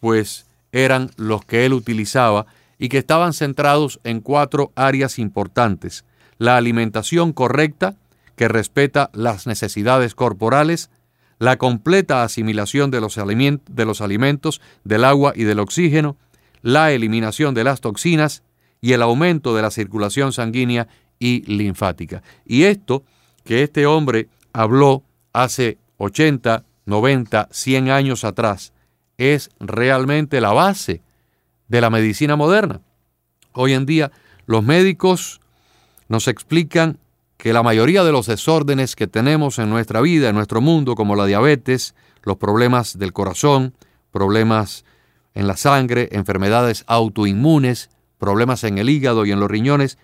pues 0.00 0.46
eran 0.72 1.10
los 1.16 1.44
que 1.44 1.64
él 1.64 1.72
utilizaba 1.72 2.46
y 2.78 2.88
que 2.88 2.98
estaban 2.98 3.32
centrados 3.32 4.00
en 4.04 4.20
cuatro 4.20 4.72
áreas 4.74 5.18
importantes. 5.18 6.04
La 6.36 6.56
alimentación 6.56 7.32
correcta, 7.32 7.96
que 8.36 8.48
respeta 8.48 9.10
las 9.14 9.46
necesidades 9.46 10.14
corporales, 10.14 10.90
la 11.38 11.56
completa 11.56 12.22
asimilación 12.22 12.90
de 12.90 13.00
los, 13.00 13.16
de 13.16 13.84
los 13.84 14.00
alimentos, 14.00 14.60
del 14.84 15.04
agua 15.04 15.32
y 15.34 15.44
del 15.44 15.60
oxígeno, 15.60 16.16
la 16.62 16.92
eliminación 16.92 17.54
de 17.54 17.64
las 17.64 17.80
toxinas 17.80 18.42
y 18.80 18.92
el 18.92 19.02
aumento 19.02 19.54
de 19.54 19.62
la 19.62 19.70
circulación 19.70 20.32
sanguínea 20.32 20.88
y 21.18 21.42
linfática. 21.42 22.22
Y 22.44 22.64
esto 22.64 23.04
que 23.44 23.62
este 23.62 23.86
hombre 23.86 24.28
habló 24.52 25.02
hace 25.32 25.78
80, 25.98 26.64
90, 26.86 27.48
100 27.50 27.90
años 27.90 28.24
atrás 28.24 28.72
es 29.16 29.50
realmente 29.60 30.40
la 30.40 30.52
base 30.52 31.02
de 31.68 31.80
la 31.80 31.90
medicina 31.90 32.36
moderna. 32.36 32.80
Hoy 33.52 33.72
en 33.72 33.86
día 33.86 34.10
los 34.46 34.64
médicos 34.64 35.40
nos 36.08 36.28
explican 36.28 36.98
que 37.44 37.52
la 37.52 37.62
mayoría 37.62 38.04
de 38.04 38.10
los 38.10 38.24
desórdenes 38.24 38.96
que 38.96 39.06
tenemos 39.06 39.58
en 39.58 39.68
nuestra 39.68 40.00
vida, 40.00 40.30
en 40.30 40.34
nuestro 40.34 40.62
mundo, 40.62 40.94
como 40.94 41.14
la 41.14 41.26
diabetes, 41.26 41.94
los 42.22 42.38
problemas 42.38 42.98
del 42.98 43.12
corazón, 43.12 43.74
problemas 44.12 44.86
en 45.34 45.46
la 45.46 45.58
sangre, 45.58 46.08
enfermedades 46.12 46.84
autoinmunes, 46.86 47.90
problemas 48.16 48.64
en 48.64 48.78
el 48.78 48.88
hígado 48.88 49.26
y 49.26 49.30
en 49.30 49.40
los 49.40 49.50
riñones, 49.50 49.98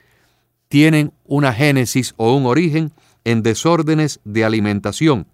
tienen 0.68 1.14
una 1.24 1.55
génesis 1.55 2.12
o 2.18 2.37
un 2.37 2.44
origen 2.44 2.92
en 3.24 3.42
desórdenes 3.42 4.20
de 4.24 4.44
alimentación, 4.44 5.26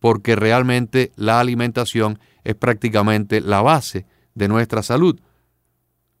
porque 0.00 0.36
realmente 0.36 1.10
la 1.16 1.40
alimentación 1.40 2.18
es 2.44 2.54
prácticamente 2.54 3.40
la 3.40 3.62
base 3.62 4.04
de 4.34 4.48
nuestra 4.48 4.82
salud. 4.82 5.18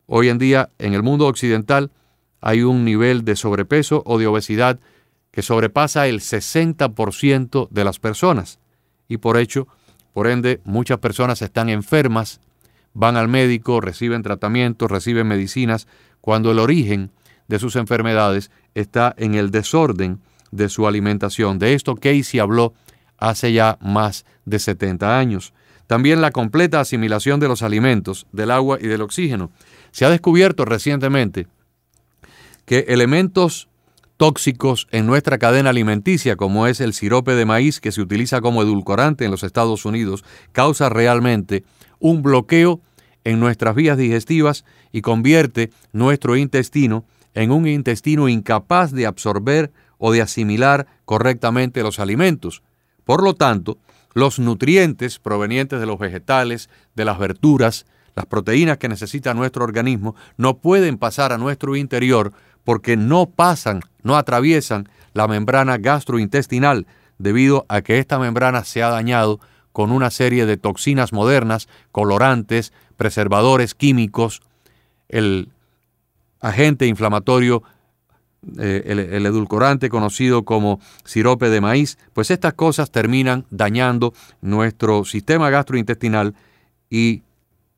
Hoy 0.06 0.30
en 0.30 0.38
día 0.38 0.70
en 0.78 0.94
el 0.94 1.02
mundo 1.02 1.26
occidental 1.26 1.90
hay 2.40 2.62
un 2.62 2.86
nivel 2.86 3.26
de 3.26 3.36
sobrepeso 3.36 4.02
o 4.06 4.16
de 4.16 4.26
obesidad 4.26 4.80
que 5.34 5.42
sobrepasa 5.42 6.06
el 6.06 6.20
60% 6.20 7.68
de 7.68 7.84
las 7.84 7.98
personas. 7.98 8.60
Y 9.08 9.16
por 9.16 9.36
hecho, 9.36 9.66
por 10.12 10.28
ende, 10.28 10.60
muchas 10.62 10.98
personas 10.98 11.42
están 11.42 11.68
enfermas, 11.70 12.40
van 12.92 13.16
al 13.16 13.26
médico, 13.26 13.80
reciben 13.80 14.22
tratamientos, 14.22 14.88
reciben 14.88 15.26
medicinas, 15.26 15.88
cuando 16.20 16.52
el 16.52 16.60
origen 16.60 17.10
de 17.48 17.58
sus 17.58 17.74
enfermedades 17.74 18.52
está 18.74 19.12
en 19.18 19.34
el 19.34 19.50
desorden 19.50 20.20
de 20.52 20.68
su 20.68 20.86
alimentación. 20.86 21.58
De 21.58 21.74
esto 21.74 21.96
Casey 21.96 22.38
habló 22.38 22.72
hace 23.18 23.52
ya 23.52 23.76
más 23.80 24.26
de 24.44 24.60
70 24.60 25.18
años. 25.18 25.52
También 25.88 26.20
la 26.20 26.30
completa 26.30 26.78
asimilación 26.78 27.40
de 27.40 27.48
los 27.48 27.62
alimentos, 27.62 28.28
del 28.30 28.52
agua 28.52 28.78
y 28.80 28.86
del 28.86 29.02
oxígeno. 29.02 29.50
Se 29.90 30.04
ha 30.04 30.10
descubierto 30.10 30.64
recientemente 30.64 31.48
que 32.66 32.84
elementos 32.86 33.68
tóxicos 34.16 34.86
en 34.90 35.06
nuestra 35.06 35.38
cadena 35.38 35.70
alimenticia, 35.70 36.36
como 36.36 36.66
es 36.66 36.80
el 36.80 36.92
sirope 36.92 37.34
de 37.34 37.44
maíz 37.44 37.80
que 37.80 37.92
se 37.92 38.00
utiliza 38.00 38.40
como 38.40 38.62
edulcorante 38.62 39.24
en 39.24 39.30
los 39.30 39.42
Estados 39.42 39.84
Unidos, 39.84 40.24
causa 40.52 40.88
realmente 40.88 41.64
un 41.98 42.22
bloqueo 42.22 42.80
en 43.24 43.40
nuestras 43.40 43.74
vías 43.74 43.98
digestivas 43.98 44.64
y 44.92 45.00
convierte 45.00 45.70
nuestro 45.92 46.36
intestino 46.36 47.04
en 47.34 47.50
un 47.50 47.66
intestino 47.66 48.28
incapaz 48.28 48.92
de 48.92 49.06
absorber 49.06 49.72
o 49.98 50.12
de 50.12 50.22
asimilar 50.22 50.86
correctamente 51.04 51.82
los 51.82 51.98
alimentos. 51.98 52.62
Por 53.04 53.22
lo 53.22 53.34
tanto, 53.34 53.78
los 54.12 54.38
nutrientes 54.38 55.18
provenientes 55.18 55.80
de 55.80 55.86
los 55.86 55.98
vegetales, 55.98 56.70
de 56.94 57.04
las 57.04 57.18
verduras, 57.18 57.86
las 58.14 58.26
proteínas 58.26 58.78
que 58.78 58.88
necesita 58.88 59.34
nuestro 59.34 59.64
organismo, 59.64 60.14
no 60.36 60.58
pueden 60.58 60.98
pasar 60.98 61.32
a 61.32 61.38
nuestro 61.38 61.74
interior 61.74 62.32
porque 62.64 62.96
no 62.96 63.26
pasan, 63.26 63.80
no 64.02 64.16
atraviesan 64.16 64.88
la 65.12 65.28
membrana 65.28 65.78
gastrointestinal 65.78 66.86
debido 67.18 67.64
a 67.68 67.82
que 67.82 67.98
esta 67.98 68.18
membrana 68.18 68.64
se 68.64 68.82
ha 68.82 68.88
dañado 68.88 69.40
con 69.72 69.92
una 69.92 70.10
serie 70.10 70.46
de 70.46 70.56
toxinas 70.56 71.12
modernas, 71.12 71.68
colorantes, 71.92 72.72
preservadores 72.96 73.74
químicos, 73.74 74.42
el 75.08 75.48
agente 76.40 76.86
inflamatorio, 76.86 77.62
eh, 78.58 78.82
el, 78.86 78.98
el, 78.98 79.26
edulcorante 79.26 79.88
conocido 79.88 80.44
como 80.44 80.80
sirope 81.04 81.48
de 81.48 81.60
maíz, 81.60 81.98
pues 82.12 82.30
estas 82.30 82.54
cosas 82.54 82.90
terminan 82.90 83.46
dañando 83.50 84.12
nuestro 84.42 85.04
sistema 85.04 85.48
gastrointestinal 85.50 86.34
y 86.90 87.22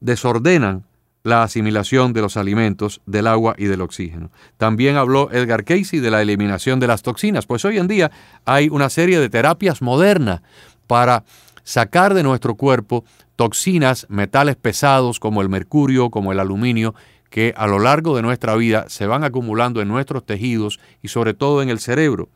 desordenan 0.00 0.84
la 1.26 1.42
asimilación 1.42 2.12
de 2.12 2.22
los 2.22 2.36
alimentos, 2.36 3.00
del 3.04 3.26
agua 3.26 3.56
y 3.58 3.64
del 3.64 3.80
oxígeno. 3.80 4.30
También 4.58 4.96
habló 4.96 5.28
Edgar 5.32 5.64
Casey 5.64 5.98
de 5.98 6.12
la 6.12 6.22
eliminación 6.22 6.78
de 6.78 6.86
las 6.86 7.02
toxinas, 7.02 7.46
pues 7.46 7.64
hoy 7.64 7.78
en 7.78 7.88
día 7.88 8.12
hay 8.44 8.68
una 8.68 8.88
serie 8.88 9.18
de 9.18 9.28
terapias 9.28 9.82
modernas 9.82 10.42
para 10.86 11.24
sacar 11.64 12.14
de 12.14 12.22
nuestro 12.22 12.54
cuerpo 12.54 13.04
toxinas, 13.34 14.06
metales 14.08 14.54
pesados 14.54 15.18
como 15.18 15.42
el 15.42 15.48
mercurio, 15.48 16.10
como 16.10 16.30
el 16.30 16.38
aluminio, 16.38 16.94
que 17.28 17.52
a 17.56 17.66
lo 17.66 17.80
largo 17.80 18.14
de 18.14 18.22
nuestra 18.22 18.54
vida 18.54 18.84
se 18.88 19.08
van 19.08 19.24
acumulando 19.24 19.82
en 19.82 19.88
nuestros 19.88 20.24
tejidos 20.24 20.78
y 21.02 21.08
sobre 21.08 21.34
todo 21.34 21.60
en 21.60 21.70
el 21.70 21.80
cerebro. 21.80 22.28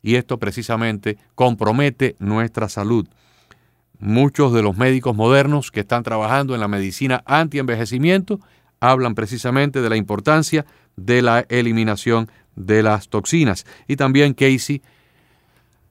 Y 0.00 0.14
esto 0.14 0.38
precisamente 0.38 1.18
compromete 1.34 2.14
nuestra 2.20 2.68
salud. 2.68 3.08
Muchos 4.00 4.52
de 4.52 4.62
los 4.62 4.76
médicos 4.76 5.16
modernos 5.16 5.70
que 5.70 5.80
están 5.80 6.04
trabajando 6.04 6.54
en 6.54 6.60
la 6.60 6.68
medicina 6.68 7.22
anti-envejecimiento 7.26 8.40
hablan 8.80 9.14
precisamente 9.14 9.80
de 9.80 9.88
la 9.88 9.96
importancia 9.96 10.64
de 10.96 11.22
la 11.22 11.40
eliminación 11.48 12.30
de 12.54 12.82
las 12.82 13.08
toxinas. 13.08 13.66
Y 13.86 13.96
también 13.96 14.34
Casey, 14.34 14.82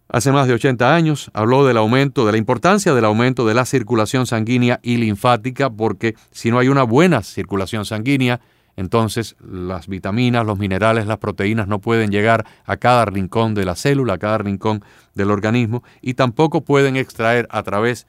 hace 0.08 0.32
más 0.32 0.48
de 0.48 0.54
80 0.54 0.96
años, 0.96 1.32
habló 1.34 1.65
del 1.65 1.78
aumento, 1.78 2.26
de 2.26 2.32
la 2.32 2.38
importancia 2.38 2.93
del 2.93 3.06
aumento 3.06 3.46
de 3.46 3.54
la 3.54 3.65
circulación 3.65 4.26
sanguínea 4.26 4.80
y 4.84 4.98
linfática, 4.98 5.70
porque 5.70 6.15
si 6.32 6.50
no 6.50 6.60
hay 6.60 6.70
una 6.70 6.84
buena 6.84 7.24
circulación 7.24 7.86
sanguínea, 7.86 8.39
entonces 8.78 9.36
las 9.42 9.88
vitaminas, 9.88 10.46
los 10.46 10.60
minerales, 10.60 11.08
las 11.08 11.18
proteínas 11.18 11.68
no 11.68 11.80
pueden 11.80 12.12
llegar 12.12 12.46
a 12.63 12.78
cada 12.78 13.06
rincón 13.06 13.56
de 13.56 13.66
la 13.66 13.76
célula, 13.76 14.13
a 14.13 14.18
cada 14.20 14.38
rincón 14.38 14.84
del 15.16 15.32
organismo, 15.32 15.84
y 16.02 16.13
tampoco 16.13 16.62
pueden 16.62 16.96
extraer 16.96 17.48
a 17.50 17.63
través 17.63 18.08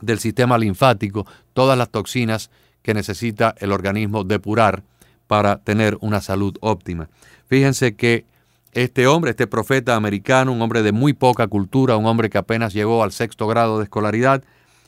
del 0.00 0.18
sistema 0.18 0.58
linfático 0.58 1.24
todas 1.54 1.78
las 1.78 1.88
toxinas 1.88 2.50
que 2.82 2.94
necesita 2.94 3.54
el 3.58 3.70
organismo 3.70 4.24
depurar 4.24 4.82
para 5.28 5.58
tener 5.58 5.96
una 6.00 6.20
salud 6.20 6.56
óptima. 6.60 7.08
Fíjense 7.46 7.94
que 7.94 8.26
este 8.72 9.06
hombre, 9.06 9.30
este 9.30 9.46
profeta 9.46 9.94
americano, 9.94 10.52
un 10.52 10.62
hombre 10.62 10.82
de 10.82 10.90
muy 10.90 11.12
poca 11.12 11.46
cultura, 11.46 11.96
un 11.96 12.06
hombre 12.06 12.28
que 12.28 12.38
apenas 12.38 12.72
llegó 12.72 13.04
al 13.04 13.12
sexto 13.12 13.46
grado 13.46 13.78
de 13.78 13.84
escolaridad 13.84 14.42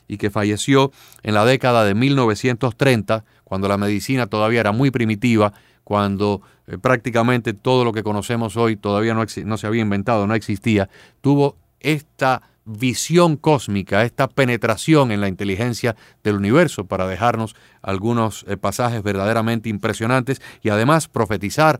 y 0.07 0.17
que 0.17 0.29
falleció 0.29 0.91
en 1.23 1.33
la 1.33 1.45
década 1.45 1.83
de 1.83 1.93
1930, 1.93 3.25
cuando 3.43 3.67
la 3.67 3.77
medicina 3.77 4.27
todavía 4.27 4.59
era 4.59 4.71
muy 4.71 4.91
primitiva, 4.91 5.53
cuando 5.83 6.41
eh, 6.67 6.77
prácticamente 6.77 7.53
todo 7.53 7.85
lo 7.85 7.93
que 7.93 8.03
conocemos 8.03 8.57
hoy 8.57 8.75
todavía 8.75 9.13
no, 9.13 9.57
se 9.57 9.67
había 9.67 9.81
inventado, 9.81 10.27
no 10.27 10.35
existía, 10.35 10.89
tuvo 11.21 11.55
esta 11.79 12.41
visión 12.65 13.37
cósmica, 13.37 14.03
esta 14.03 14.27
penetración 14.27 15.11
en 15.11 15.21
la 15.21 15.27
inteligencia 15.27 15.95
del 16.23 16.35
universo 16.35 16.85
para 16.85 17.07
dejarnos 17.07 17.55
algunos 17.83 18.43
eh, 18.47 18.57
pasajes 18.57 19.03
verdaderamente 19.03 19.69
impresionantes 19.69 20.41
y 20.63 20.69
además 20.69 21.07
profetizar 21.07 21.79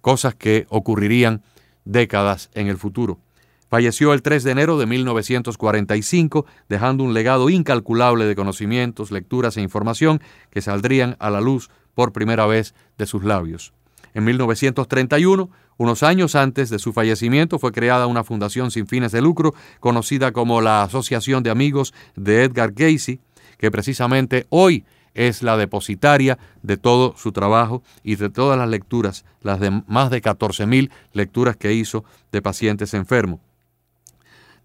cosas 0.00 0.34
que 0.34 0.66
ocurrirían 0.70 1.42
décadas 1.84 2.50
en 2.54 2.68
el 2.68 2.78
futuro. 2.78 3.18
Falleció 3.72 4.12
el 4.12 4.20
3 4.20 4.44
de 4.44 4.50
enero 4.50 4.76
de 4.76 4.84
1945, 4.84 6.44
dejando 6.68 7.04
un 7.04 7.14
legado 7.14 7.48
incalculable 7.48 8.26
de 8.26 8.36
conocimientos, 8.36 9.10
lecturas 9.10 9.56
e 9.56 9.62
información 9.62 10.20
que 10.50 10.60
saldrían 10.60 11.16
a 11.20 11.30
la 11.30 11.40
luz 11.40 11.70
por 11.94 12.12
primera 12.12 12.44
vez 12.44 12.74
de 12.98 13.06
sus 13.06 13.24
labios. 13.24 13.72
En 14.12 14.24
1931 14.24 15.48
unos 15.78 16.02
años 16.02 16.34
antes 16.34 16.68
de 16.68 16.78
su 16.78 16.92
fallecimiento 16.92 17.58
fue 17.58 17.72
creada 17.72 18.06
una 18.06 18.24
fundación 18.24 18.70
sin 18.70 18.86
fines 18.86 19.10
de 19.10 19.22
lucro 19.22 19.54
conocida 19.80 20.32
como 20.32 20.60
la 20.60 20.82
Asociación 20.82 21.42
de 21.42 21.48
Amigos 21.48 21.94
de 22.14 22.44
Edgar 22.44 22.74
Casey, 22.74 23.20
que 23.56 23.70
precisamente 23.70 24.44
hoy 24.50 24.84
es 25.14 25.42
la 25.42 25.56
depositaria 25.56 26.38
de 26.60 26.76
todo 26.76 27.14
su 27.16 27.32
trabajo 27.32 27.82
y 28.04 28.16
de 28.16 28.28
todas 28.28 28.58
las 28.58 28.68
lecturas, 28.68 29.24
las 29.40 29.60
de 29.60 29.82
más 29.86 30.10
de 30.10 30.20
14.000 30.20 30.90
lecturas 31.14 31.56
que 31.56 31.72
hizo 31.72 32.04
de 32.32 32.42
pacientes 32.42 32.92
enfermos. 32.92 33.40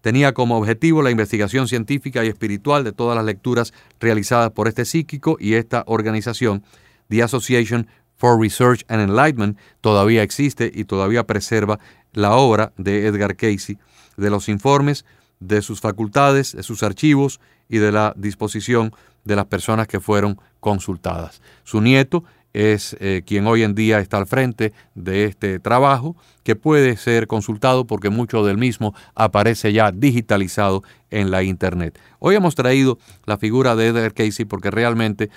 Tenía 0.00 0.32
como 0.32 0.56
objetivo 0.56 1.02
la 1.02 1.10
investigación 1.10 1.68
científica 1.68 2.24
y 2.24 2.28
espiritual 2.28 2.84
de 2.84 2.92
todas 2.92 3.16
las 3.16 3.24
lecturas 3.24 3.72
realizadas 4.00 4.50
por 4.52 4.68
este 4.68 4.84
psíquico 4.84 5.36
y 5.40 5.54
esta 5.54 5.84
organización, 5.86 6.62
The 7.08 7.22
Association 7.22 7.88
for 8.16 8.40
Research 8.40 8.84
and 8.88 9.00
Enlightenment 9.00 9.58
todavía 9.80 10.22
existe 10.22 10.70
y 10.74 10.84
todavía 10.84 11.24
preserva 11.24 11.78
la 12.12 12.36
obra 12.36 12.72
de 12.76 13.06
Edgar 13.06 13.36
Casey, 13.36 13.78
de 14.16 14.30
los 14.30 14.48
informes, 14.48 15.04
de 15.40 15.62
sus 15.62 15.80
facultades, 15.80 16.54
de 16.54 16.62
sus 16.62 16.82
archivos 16.82 17.40
y 17.68 17.78
de 17.78 17.92
la 17.92 18.12
disposición 18.16 18.92
de 19.24 19.36
las 19.36 19.46
personas 19.46 19.86
que 19.86 20.00
fueron 20.00 20.40
consultadas. 20.60 21.40
Su 21.64 21.80
nieto 21.80 22.24
es 22.58 22.96
eh, 22.98 23.22
quien 23.24 23.46
hoy 23.46 23.62
en 23.62 23.76
día 23.76 24.00
está 24.00 24.16
al 24.16 24.26
frente 24.26 24.72
de 24.96 25.26
este 25.26 25.60
trabajo, 25.60 26.16
que 26.42 26.56
puede 26.56 26.96
ser 26.96 27.28
consultado 27.28 27.86
porque 27.86 28.10
mucho 28.10 28.44
del 28.44 28.58
mismo 28.58 28.96
aparece 29.14 29.72
ya 29.72 29.92
digitalizado 29.92 30.82
en 31.10 31.30
la 31.30 31.44
Internet. 31.44 32.00
Hoy 32.18 32.34
hemos 32.34 32.56
traído 32.56 32.98
la 33.26 33.38
figura 33.38 33.76
de 33.76 33.86
Edgar 33.86 34.12
Casey 34.12 34.44
porque 34.44 34.72
realmente 34.72 35.30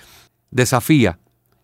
desafía 0.50 1.20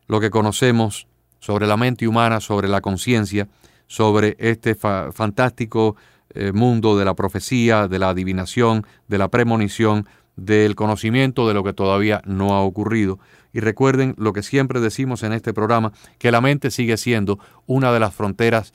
lo 0.07 0.21
que 0.21 0.31
conocemos 0.31 1.09
sobre 1.41 1.67
la 1.67 1.77
mente 1.77 2.07
humana, 2.07 2.39
sobre 2.39 2.69
la 2.69 2.81
conciencia, 2.81 3.49
sobre 3.89 4.37
este 4.39 4.77
fantástico 4.77 5.97
eh, 6.35 6.53
mundo 6.53 6.97
de 6.97 7.05
la 7.05 7.15
profecía, 7.15 7.89
de 7.89 7.99
la 7.99 8.11
adivinación, 8.11 8.87
de 9.09 9.19
la 9.19 9.27
premonición, 9.27 10.07
del 10.39 10.77
conocimiento 10.77 11.49
de 11.49 11.55
lo 11.55 11.65
que 11.65 11.73
todavía 11.73 12.23
no 12.25 12.55
ha 12.55 12.63
ocurrido. 12.63 13.19
Y 13.53 13.61
recuerden 13.61 14.15
lo 14.17 14.33
que 14.33 14.43
siempre 14.43 14.81
decimos 14.81 15.23
en 15.23 15.33
este 15.33 15.53
programa, 15.53 15.93
que 16.19 16.31
la 16.31 16.41
mente 16.41 16.71
sigue 16.71 16.97
siendo 16.97 17.39
una 17.67 17.93
de 17.93 18.01
las 18.01 18.15
fronteras 18.15 18.73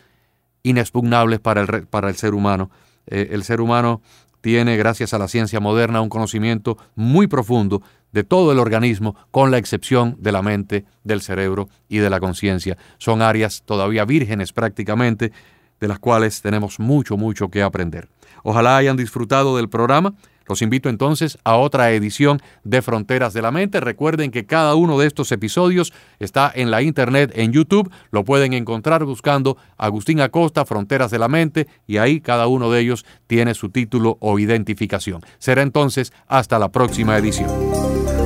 inexpugnables 0.61 1.39
para 1.39 1.61
el, 1.61 1.87
para 1.87 2.09
el 2.09 2.15
ser 2.15 2.33
humano. 2.33 2.69
Eh, 3.07 3.29
el 3.31 3.43
ser 3.43 3.61
humano 3.61 4.01
tiene, 4.41 4.75
gracias 4.75 5.13
a 5.13 5.17
la 5.17 5.29
ciencia 5.29 5.61
moderna, 5.61 6.01
un 6.01 6.09
conocimiento 6.09 6.77
muy 6.95 7.27
profundo 7.27 7.81
de 8.11 8.25
todo 8.25 8.51
el 8.51 8.59
organismo, 8.59 9.15
con 9.31 9.49
la 9.49 9.57
excepción 9.57 10.17
de 10.19 10.31
la 10.33 10.41
mente, 10.41 10.85
del 11.03 11.21
cerebro 11.21 11.69
y 11.87 11.97
de 11.97 12.09
la 12.09 12.19
conciencia. 12.19 12.77
Son 12.97 13.21
áreas 13.21 13.63
todavía 13.65 14.05
vírgenes 14.05 14.51
prácticamente, 14.51 15.31
de 15.79 15.87
las 15.87 15.99
cuales 15.99 16.41
tenemos 16.41 16.79
mucho, 16.79 17.15
mucho 17.17 17.49
que 17.49 17.63
aprender. 17.63 18.09
Ojalá 18.43 18.77
hayan 18.77 18.97
disfrutado 18.97 19.55
del 19.55 19.69
programa. 19.69 20.13
Los 20.47 20.61
invito 20.61 20.89
entonces 20.89 21.37
a 21.43 21.57
otra 21.57 21.91
edición 21.91 22.41
de 22.63 22.81
Fronteras 22.81 23.33
de 23.33 23.41
la 23.41 23.51
Mente. 23.51 23.79
Recuerden 23.79 24.31
que 24.31 24.45
cada 24.45 24.75
uno 24.75 24.99
de 24.99 25.07
estos 25.07 25.31
episodios 25.31 25.93
está 26.19 26.51
en 26.53 26.71
la 26.71 26.81
internet, 26.81 27.31
en 27.35 27.51
YouTube. 27.51 27.91
Lo 28.11 28.23
pueden 28.23 28.53
encontrar 28.53 29.05
buscando 29.05 29.57
Agustín 29.77 30.21
Acosta, 30.21 30.65
Fronteras 30.65 31.11
de 31.11 31.19
la 31.19 31.27
Mente, 31.27 31.67
y 31.87 31.97
ahí 31.97 32.21
cada 32.21 32.47
uno 32.47 32.71
de 32.71 32.81
ellos 32.81 33.05
tiene 33.27 33.53
su 33.53 33.69
título 33.69 34.17
o 34.19 34.39
identificación. 34.39 35.21
Será 35.39 35.61
entonces 35.61 36.13
hasta 36.27 36.59
la 36.59 36.69
próxima 36.69 37.17
edición. 37.17 37.49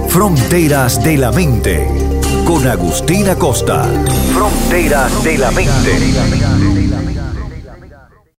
Fronteras 0.09 1.03
de 1.03 1.17
la 1.17 1.31
Mente 1.31 1.87
con 2.45 2.65
Agustín 2.65 3.27
Acosta. 3.29 3.83
Fronteras 4.33 5.23
de 5.23 5.37
la 5.37 5.51
Mente. 5.51 7.26